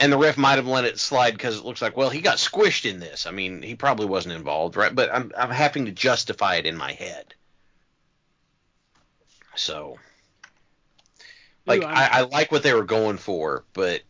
[0.00, 2.36] and the ref might have let it slide because it looks like, well, he got
[2.38, 3.26] squished in this.
[3.26, 4.94] I mean, he probably wasn't involved, right?
[4.94, 7.34] But I'm I'm having to justify it in my head.
[9.56, 9.98] So,
[11.66, 14.02] like, Ooh, I, I like what they were going for, but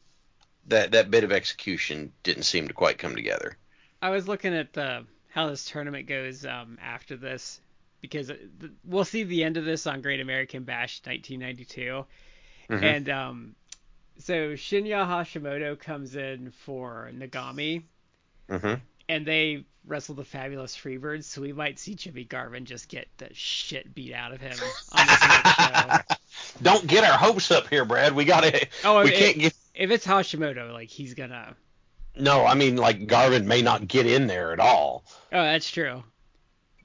[0.66, 3.56] that that bit of execution didn't seem to quite come together.
[4.00, 7.60] I was looking at the how this tournament goes um, after this
[8.04, 12.04] because the- we'll see the end of this on Great American Bash 1992,
[12.68, 12.82] Mhm.
[12.82, 13.54] and um,
[14.18, 17.82] so Shinya Hashimoto comes in for Nogami,
[18.50, 18.74] hmm
[19.08, 23.28] and they wrestle the Fabulous Freebirds, so we might see Jimmy Garvin just get the
[23.34, 24.56] shit beat out of him
[24.92, 26.16] on this next show.
[26.62, 28.14] Don't get our hopes up here, Brad.
[28.14, 28.66] We gotta.
[28.84, 29.54] Oh, we if, can't get.
[29.74, 31.54] if it's Hashimoto, like he's gonna.
[32.16, 36.02] No, I mean like Garvin may not get in there at all Oh, that's true.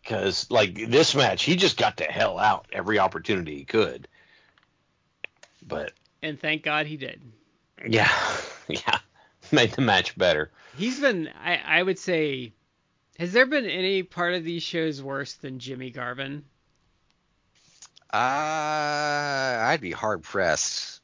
[0.02, 4.08] Because like this match, he just got the hell out every opportunity he could.
[5.66, 7.22] But And thank God he did.
[7.88, 8.12] yeah,
[8.68, 9.00] yeah,
[9.52, 10.52] made the match better.
[10.78, 12.54] He's been, I, I would say,
[13.18, 16.46] has there been any part of these shows worse than Jimmy Garvin?
[18.12, 18.18] Uh,
[19.68, 21.02] I'd be hard pressed.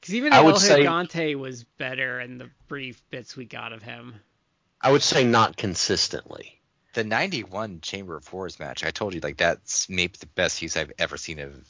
[0.00, 3.72] Because even I El would say- Gigante was better in the brief bits we got
[3.72, 4.14] of him.
[4.80, 6.57] I would say not consistently.
[6.98, 10.76] The 91 Chamber of Horrors match, I told you, like, that's maybe the best use
[10.76, 11.64] I've ever seen of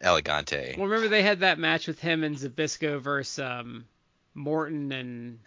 [0.00, 0.74] El Gigante.
[0.78, 3.84] Well, remember they had that match with him and Zbyszko versus um,
[4.32, 5.38] Morton and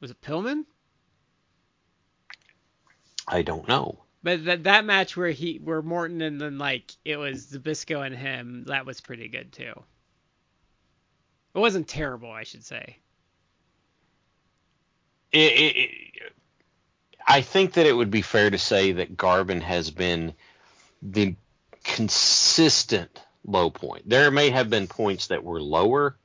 [0.00, 0.64] was it Pillman?
[3.28, 3.98] I don't know.
[4.22, 8.16] But that that match where he where Morton and then like it was Zbyszko and
[8.16, 9.74] him, that was pretty good too.
[11.54, 12.96] It wasn't terrible, I should say.
[15.32, 16.32] It, it, it,
[17.26, 20.34] I think that it would be fair to say that Garvin has been
[21.02, 21.34] the
[21.84, 24.08] consistent low point.
[24.08, 26.16] There may have been points that were lower,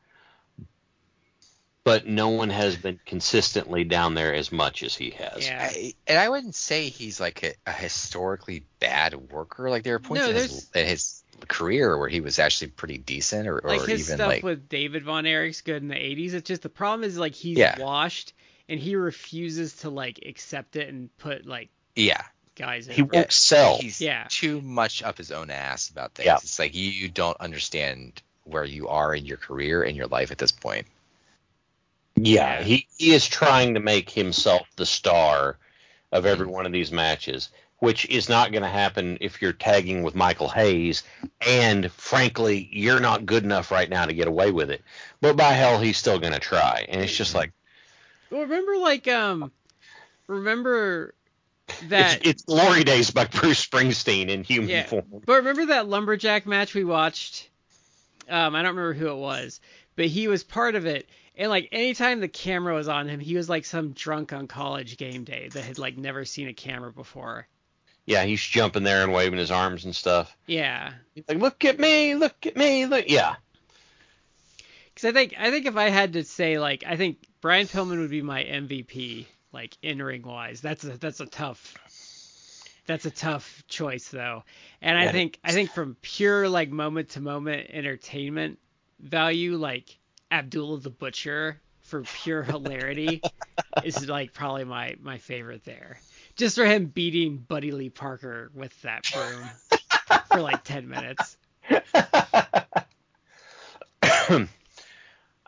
[1.84, 5.46] but no one has been consistently down there as much as he has.
[5.46, 5.70] Yeah.
[5.72, 9.70] I, and I wouldn't say he's like a, a historically bad worker.
[9.70, 12.98] Like there are points No, in, his, in his career where he was actually pretty
[12.98, 15.96] decent, or, or like his even stuff like with David Von Erich's good in the
[15.96, 16.34] 80s.
[16.34, 17.80] It's just the problem is like he's Yeah.
[17.80, 18.34] washed
[18.70, 22.22] and he refuses to like accept it and put like yeah,
[22.56, 23.78] guys He won't sell.
[23.78, 24.28] he's Yeah.
[24.30, 26.26] too much up his own ass about things.
[26.26, 26.38] Yeah.
[26.38, 30.32] It's like you, you don't understand where you are in your career and your life
[30.32, 30.88] at this point.
[32.16, 32.64] Yeah, Yeah.
[32.64, 35.58] he, he is trying to make himself the star
[36.12, 36.32] of mm-hmm.
[36.32, 40.16] every one of these matches, which is not going to happen if you're tagging with
[40.16, 41.04] Michael Hayes.
[41.46, 44.82] And frankly, you're not good enough right now to get away with it.
[45.22, 46.86] But by hell, he's still going to try.
[46.88, 47.40] And it's just mm-hmm.
[47.40, 47.54] like
[48.32, 49.52] Well, remember like um
[50.28, 51.14] remember
[51.68, 54.86] it's, that it's glory days by Bruce Springsteen in human Yeah.
[54.86, 55.06] form.
[55.26, 57.50] But remember that lumberjack match we watched?
[58.30, 59.60] Um, I don't remember who it was,
[59.96, 61.08] but he was part of it,
[61.38, 64.98] And like anytime the camera was on him, he was like some drunk on college
[64.98, 67.48] game day that had like never seen a camera before.
[68.08, 70.36] Yeah, he's jumping there and waving his arms and stuff.
[70.46, 70.94] Yeah.
[71.16, 73.06] He's like, look at me, look at me, look.
[73.10, 73.36] Yeah.
[74.94, 78.00] Because I think I think if I had to say like I think Brian Pillman
[78.00, 80.62] would be my MVP like in ring wise.
[80.62, 81.78] That's a that's a tough
[82.88, 84.44] that's a tough choice though.
[84.82, 88.58] And I Yeah, it think I think from pure like moment to moment entertainment
[89.00, 89.96] value, like
[90.32, 93.22] Abdullah the Butcher for pure hilarity
[93.84, 96.00] is like probably my my favorite there.
[96.36, 99.52] Just for him beating Buddy Lee Parker with that broom
[100.32, 101.38] for like ten minutes.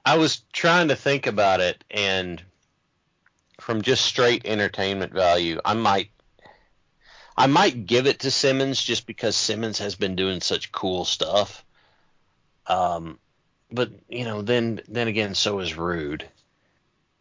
[0.08, 2.42] I was trying to think about it, and
[3.60, 6.12] from just straight entertainment value, I might,
[7.36, 11.66] I might give it to Simmons just because Simmons has been doing such cool stuff.
[12.68, 13.20] Um,
[13.70, 16.26] but you know, then then again, so is Rude,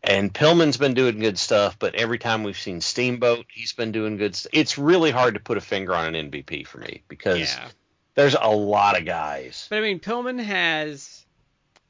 [0.04, 1.76] and Pillman's been doing good stuff.
[1.80, 4.36] But every time we've seen Steamboat, he's been doing good.
[4.36, 7.68] St- it's really hard to put a finger on an MVP for me because Yeah.
[8.14, 9.66] there's a lot of guys.
[9.70, 11.26] But I mean, Pillman has,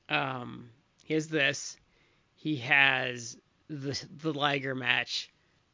[0.08, 0.70] um,
[1.06, 1.76] he has this.
[2.36, 3.36] He has
[3.68, 5.30] the the Liger match,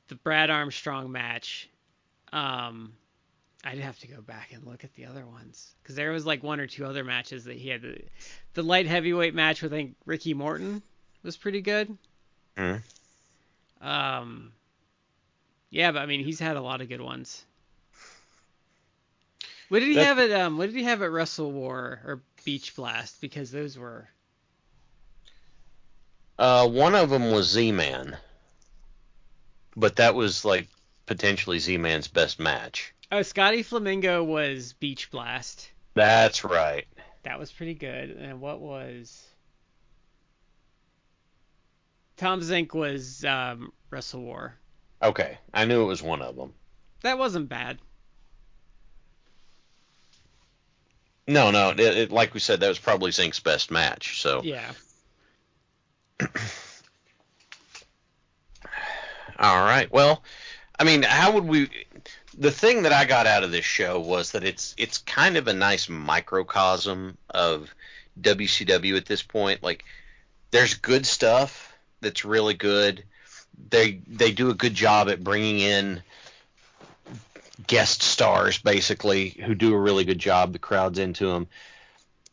[0.08, 1.68] the Brad Armstrong match.
[2.32, 2.92] Um,
[3.64, 6.42] I'd have to go back and look at the other ones because there was like
[6.42, 7.82] one or two other matches that he had.
[7.82, 7.98] The,
[8.54, 10.82] the light heavyweight match with I think Ricky Morton
[11.22, 11.96] was pretty good.
[12.56, 12.82] Mhm.
[13.80, 14.52] Um,
[15.70, 17.44] yeah, but I mean, he's had a lot of good ones.
[19.68, 20.58] What did he That- have at um?
[20.58, 23.20] What did he have at Wrestle War or Beach Blast?
[23.20, 24.08] Because those were
[26.42, 28.16] Uh, one of them was Z-Man,
[29.76, 30.66] but that was like
[31.06, 32.92] potentially Z-Man's best match.
[33.12, 35.70] oh Scotty Flamingo was Beach Blast.
[35.94, 36.84] That's right.
[37.22, 38.10] That was pretty good.
[38.10, 39.24] And what was
[42.16, 44.56] Tom Zenk was um, Wrestle War.
[45.00, 46.54] Okay, I knew it was one of them.
[47.02, 47.78] That wasn't bad.
[51.28, 54.20] No, no, it, it, like we said, that was probably Zenk's best match.
[54.20, 54.72] So, Yeah.
[59.38, 59.90] All right.
[59.92, 60.22] Well,
[60.78, 61.68] I mean, how would we?
[62.36, 65.48] The thing that I got out of this show was that it's it's kind of
[65.48, 67.74] a nice microcosm of
[68.20, 69.62] WCW at this point.
[69.62, 69.84] Like,
[70.50, 73.04] there's good stuff that's really good.
[73.70, 76.02] They they do a good job at bringing in
[77.66, 80.52] guest stars, basically, who do a really good job.
[80.52, 81.46] The crowd's into them,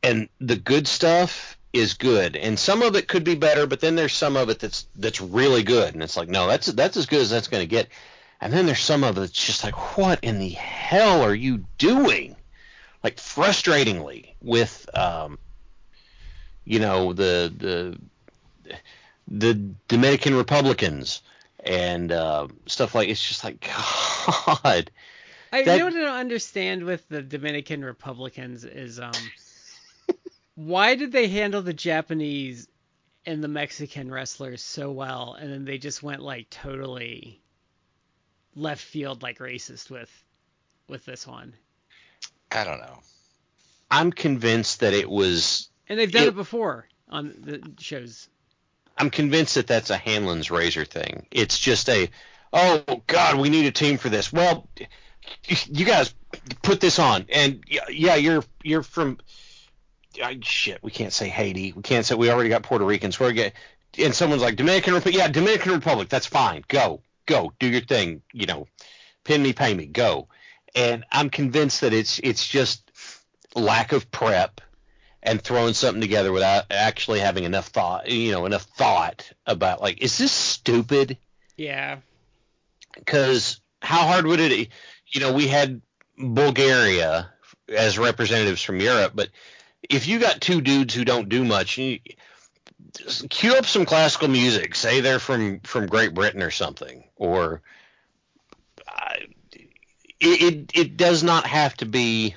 [0.02, 3.96] and the good stuff is good, and some of it could be better, but then
[3.96, 7.06] there's some of it that's that's really good, and it's like, no, that's that's as
[7.06, 7.88] good as that's going to get.
[8.42, 11.66] And then there's some of it that's just like, what in the hell are you
[11.78, 12.36] doing?
[13.04, 15.38] Like frustratingly with, um,
[16.66, 17.54] you know, the
[18.66, 18.76] the
[19.28, 19.54] the
[19.88, 21.22] Dominican Republicans
[21.64, 23.10] and uh, stuff like.
[23.10, 23.60] It's just like,
[24.54, 24.92] God.
[25.52, 29.12] I That- you know what I don't understand with the Dominican Republicans is um
[30.66, 32.68] why did they handle the Japanese
[33.26, 37.42] and the Mexican wrestlers so well and then they just went like totally
[38.56, 40.12] left field like racist with
[40.90, 41.54] with this one.
[42.52, 43.00] I don't know.
[43.92, 45.70] I'm convinced that it was.
[45.88, 48.28] And they've done It- it before on the shows.
[48.98, 51.26] I'm convinced that that's a Hanlon's razor thing.
[51.32, 52.10] It's just a,
[52.52, 54.34] oh God, we need a team for this.
[54.34, 54.68] Well,
[55.68, 56.14] you guys
[56.64, 59.20] put this on, and y- yeah, you're you're from.
[60.22, 61.74] Uh, shit, we can't say Haiti.
[61.74, 63.20] We can't say we already got Puerto Ricans.
[63.20, 63.54] We're get,
[63.98, 65.20] and someone's like Dominican Republic.
[65.20, 66.10] Yeah, Dominican Republic.
[66.10, 66.64] That's fine.
[66.68, 68.22] Go, go, do your thing.
[68.34, 68.68] You know,
[69.24, 69.86] pin me, pay me.
[69.86, 70.28] Go.
[70.76, 72.92] And I'm convinced that it's it's just
[73.56, 74.62] lack of prep
[75.22, 80.02] and throwing something together without actually having enough thought, you know, enough thought about like,
[80.02, 81.18] is this stupid?
[81.58, 81.98] Yeah.
[82.96, 84.70] Because how hard would it,
[85.08, 85.82] you know, we had
[86.18, 87.32] Bulgaria
[87.68, 89.30] as representatives from Europe, but
[89.90, 92.00] if you got two dudes who don't do much, you,
[93.30, 94.76] cue up some classical music.
[94.76, 97.62] Say they're from from Great Britain or something, or
[98.88, 99.14] uh,
[100.20, 102.36] it, it it does not have to be.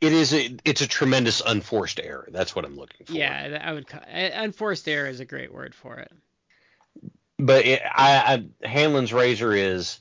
[0.00, 2.28] It is a it's a tremendous unforced error.
[2.32, 3.12] That's what I'm looking for.
[3.12, 6.10] Yeah, I would unforced error is a great word for it.
[7.38, 10.00] but it, I, I Hanlon's razor is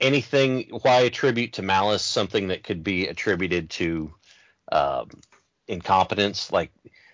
[0.00, 0.68] anything.
[0.82, 4.14] Why attribute to malice something that could be attributed to
[4.70, 5.08] um,
[5.68, 6.52] incompetence?
[6.52, 6.70] Like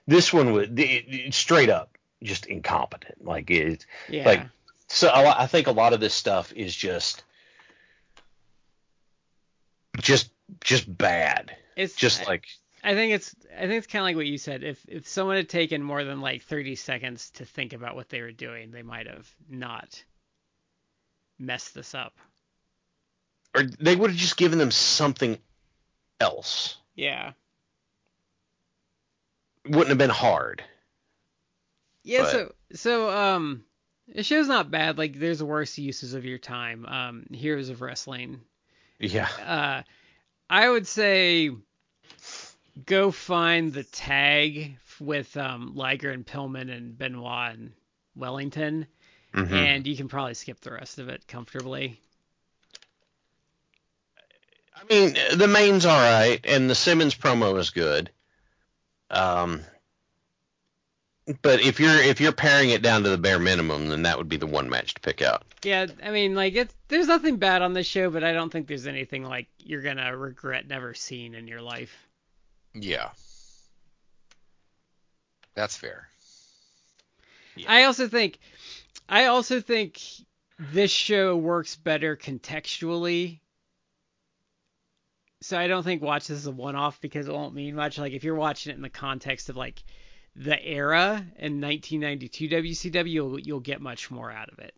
[0.06, 3.24] this one it, it- straight up just incompetent.
[3.24, 3.86] Like it.
[4.08, 4.24] Yeah.
[4.26, 4.42] Like
[4.88, 7.22] so, I think a lot of this stuff is just
[9.98, 11.56] just just bad.
[11.76, 12.46] it's Just like
[12.82, 14.64] I think it's I think it's kind of like what you said.
[14.64, 18.20] If if someone had taken more than like 30 seconds to think about what they
[18.20, 20.02] were doing, they might have not
[21.38, 22.14] messed this up.
[23.54, 25.38] Or they would have just given them something
[26.20, 26.76] else.
[26.94, 27.32] Yeah.
[29.66, 30.62] Wouldn't have been hard.
[32.02, 33.64] Yeah, But- so so um
[34.08, 34.98] the show's not bad.
[34.98, 36.86] Like there's worse uses of your time.
[36.86, 38.40] Um Heroes of Wrestling.
[38.98, 39.28] Yeah.
[39.44, 39.82] Uh
[40.48, 41.50] I would say
[42.86, 47.72] go find the tag with um Liger and Pillman and Benoit and
[48.16, 48.86] Wellington
[49.34, 49.52] Mhm.
[49.52, 52.00] and you can probably skip the rest of it comfortably.
[54.80, 58.10] I mean, the main's all right, and the Simmons promo is good.
[59.10, 59.62] Um,
[61.42, 64.28] but if you're if you're paring it down to the bare minimum, then that would
[64.28, 65.44] be the one match to pick out.
[65.62, 68.66] Yeah, I mean like it's there's nothing bad on this show, but I don't think
[68.66, 71.94] there's anything like you're going to regret never seeing in your life.
[72.74, 73.10] Yeah.
[75.54, 76.08] That's fair.
[77.66, 78.38] I also think
[79.08, 80.00] I also think
[80.58, 83.40] this show works better contextually.
[85.42, 87.98] So I don't think watch this as a one-off because it won't mean much.
[87.98, 89.82] Like if you're watching it in the context of like
[90.36, 94.74] the era in 1992 WCW, you'll, you'll get much more out of it.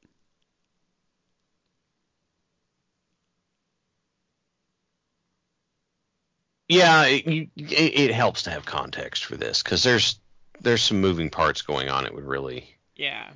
[6.69, 10.19] Yeah, it, it, it helps to have context for this because there's
[10.61, 12.07] there's some moving parts going on.
[12.07, 13.31] It would really Yeah.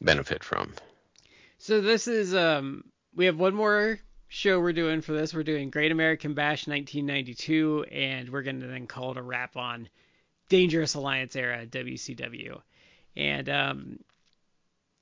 [0.00, 0.74] benefit from.
[1.58, 2.84] So this is um
[3.14, 3.98] we have one more
[4.32, 5.34] show we're doing for this.
[5.34, 9.58] We're doing Great American Bash 1992 and we're going to then call it a wrap
[9.58, 9.90] on
[10.48, 12.58] Dangerous Alliance era WCW.
[13.14, 13.98] And um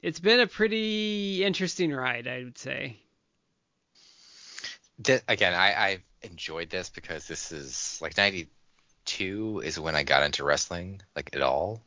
[0.03, 2.97] it's been a pretty interesting ride, I would say.
[5.03, 10.25] Th- again, I, I've enjoyed this because this is like 92 is when I got
[10.25, 11.83] into wrestling, like at all.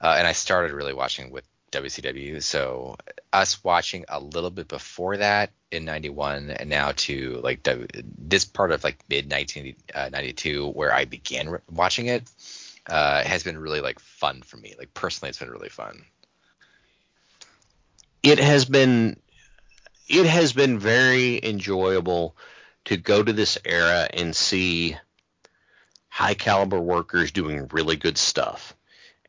[0.00, 1.44] Uh, and I started really watching with
[1.74, 2.42] WCW.
[2.42, 2.96] So
[3.32, 7.86] us watching a little bit before that in 91 and now to like w-
[8.18, 12.22] this part of like mid 1992 where I began re- watching it
[12.86, 14.74] uh, has been really like fun for me.
[14.78, 16.04] Like personally, it's been really fun.
[18.24, 19.16] it has been
[20.08, 22.36] it has been very enjoyable
[22.86, 24.96] to go to this era and see
[26.08, 28.74] high caliber workers doing really good stuff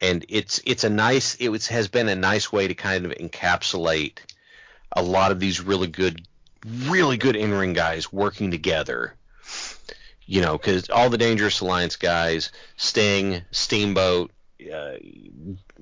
[0.01, 3.11] and it's it's a nice it was, has been a nice way to kind of
[3.13, 4.19] encapsulate
[4.91, 6.27] a lot of these really good
[6.65, 9.13] really good in-ring guys working together.
[10.25, 14.31] You know because all the dangerous alliance guys sting steamboat
[14.73, 14.93] uh,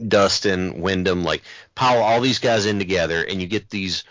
[0.07, 1.43] dustin windham like
[1.75, 4.03] pile all these guys in together and you get these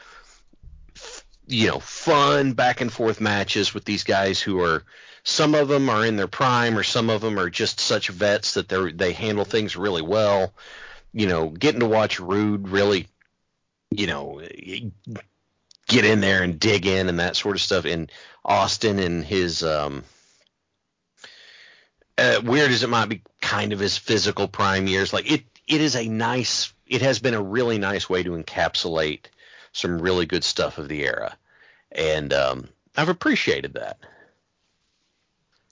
[1.46, 4.84] you know fun back and forth matches with these guys who are
[5.24, 8.54] some of them are in their prime or some of them are just such vets
[8.54, 10.52] that they they handle things really well.
[11.12, 13.08] You know getting to watch rude really
[13.90, 14.40] you know
[15.86, 17.84] get in there and dig in and that sort of stuff.
[17.84, 18.10] And
[18.44, 20.02] austin and his um
[22.18, 25.12] uh, weird as it might be kind of his physical prime years.
[25.12, 29.26] Like it it is a nice it has been a really nice way to encapsulate
[29.72, 31.36] some really good stuff of the era.
[31.92, 33.98] And um i've appreciated that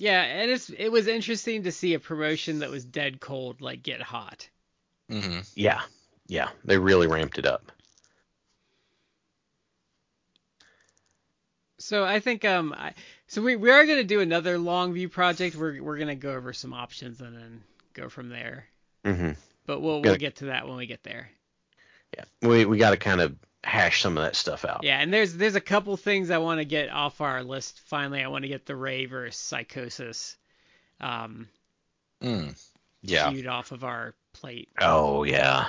[0.01, 3.83] Yeah, and it's it was interesting to see a promotion that was dead cold like
[3.83, 4.49] get hot.
[5.11, 5.41] Mm-hmm.
[5.57, 5.83] yeah
[6.29, 7.73] yeah they really ramped it up
[11.79, 12.95] So I think um I,
[13.27, 15.57] so we we are gonna do another long view project.
[15.57, 17.63] We're we're gonna go over some options and then
[17.95, 18.67] go from there.
[19.05, 19.33] hmm
[19.67, 21.31] But we'll we'll get to that when we get there.
[22.17, 23.35] yeah we we got to kind of
[23.65, 26.61] hash some of that stuff out Yeah, and there's there's a couple things I want
[26.61, 27.81] to get off our list.
[27.87, 30.37] Finally, I want to get the Rey versus Psicosis
[31.01, 31.49] um
[32.23, 32.55] Mm.
[33.03, 33.31] Yeah.
[33.31, 34.69] feud off of our plate.
[34.81, 35.69] oh yeah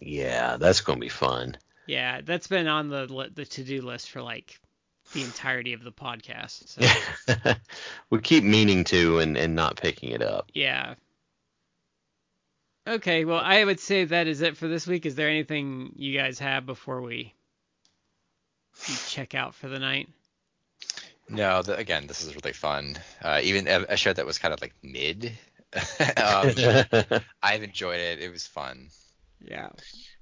[0.00, 1.56] yeah that's gonna be fun
[1.86, 4.60] Yeah, that's been on the the to do list for like
[5.14, 6.68] the entirety of the podcast.
[6.68, 7.54] So
[8.10, 10.94] we keep meaning to and and not picking it up yeah.
[12.88, 15.04] Okay, well I would say that is it for this week.
[15.04, 17.34] Is there anything you guys have before we
[18.88, 20.08] we check out for the night?
[21.28, 22.96] No, the, again, this is really fun.
[23.22, 25.32] Uh, even a, a show that was kind of like mid.
[26.16, 26.52] um,
[27.42, 28.20] I've enjoyed it.
[28.20, 28.88] It was fun.
[29.46, 29.68] Yeah.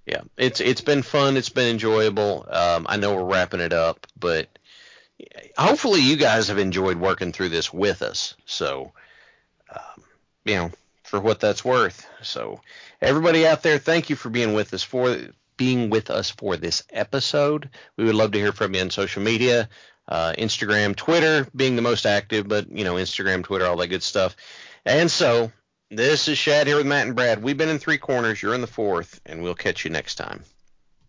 [0.04, 4.06] yeah it's it's been fun it's been enjoyable um i know we're wrapping it up
[4.18, 4.46] but
[5.56, 8.92] hopefully you guys have enjoyed working through this with us so
[9.74, 10.04] um,
[10.44, 10.70] you know
[11.06, 12.60] for what that's worth so
[13.00, 15.16] everybody out there thank you for being with us for
[15.56, 19.22] being with us for this episode we would love to hear from you on social
[19.22, 19.68] media
[20.08, 24.02] uh, instagram twitter being the most active but you know instagram twitter all that good
[24.02, 24.36] stuff
[24.86, 25.50] And so,
[25.90, 27.42] this is Shad here with Matt and Brad.
[27.42, 28.40] We've been in three corners.
[28.40, 30.44] You're in the fourth, and we'll catch you next time.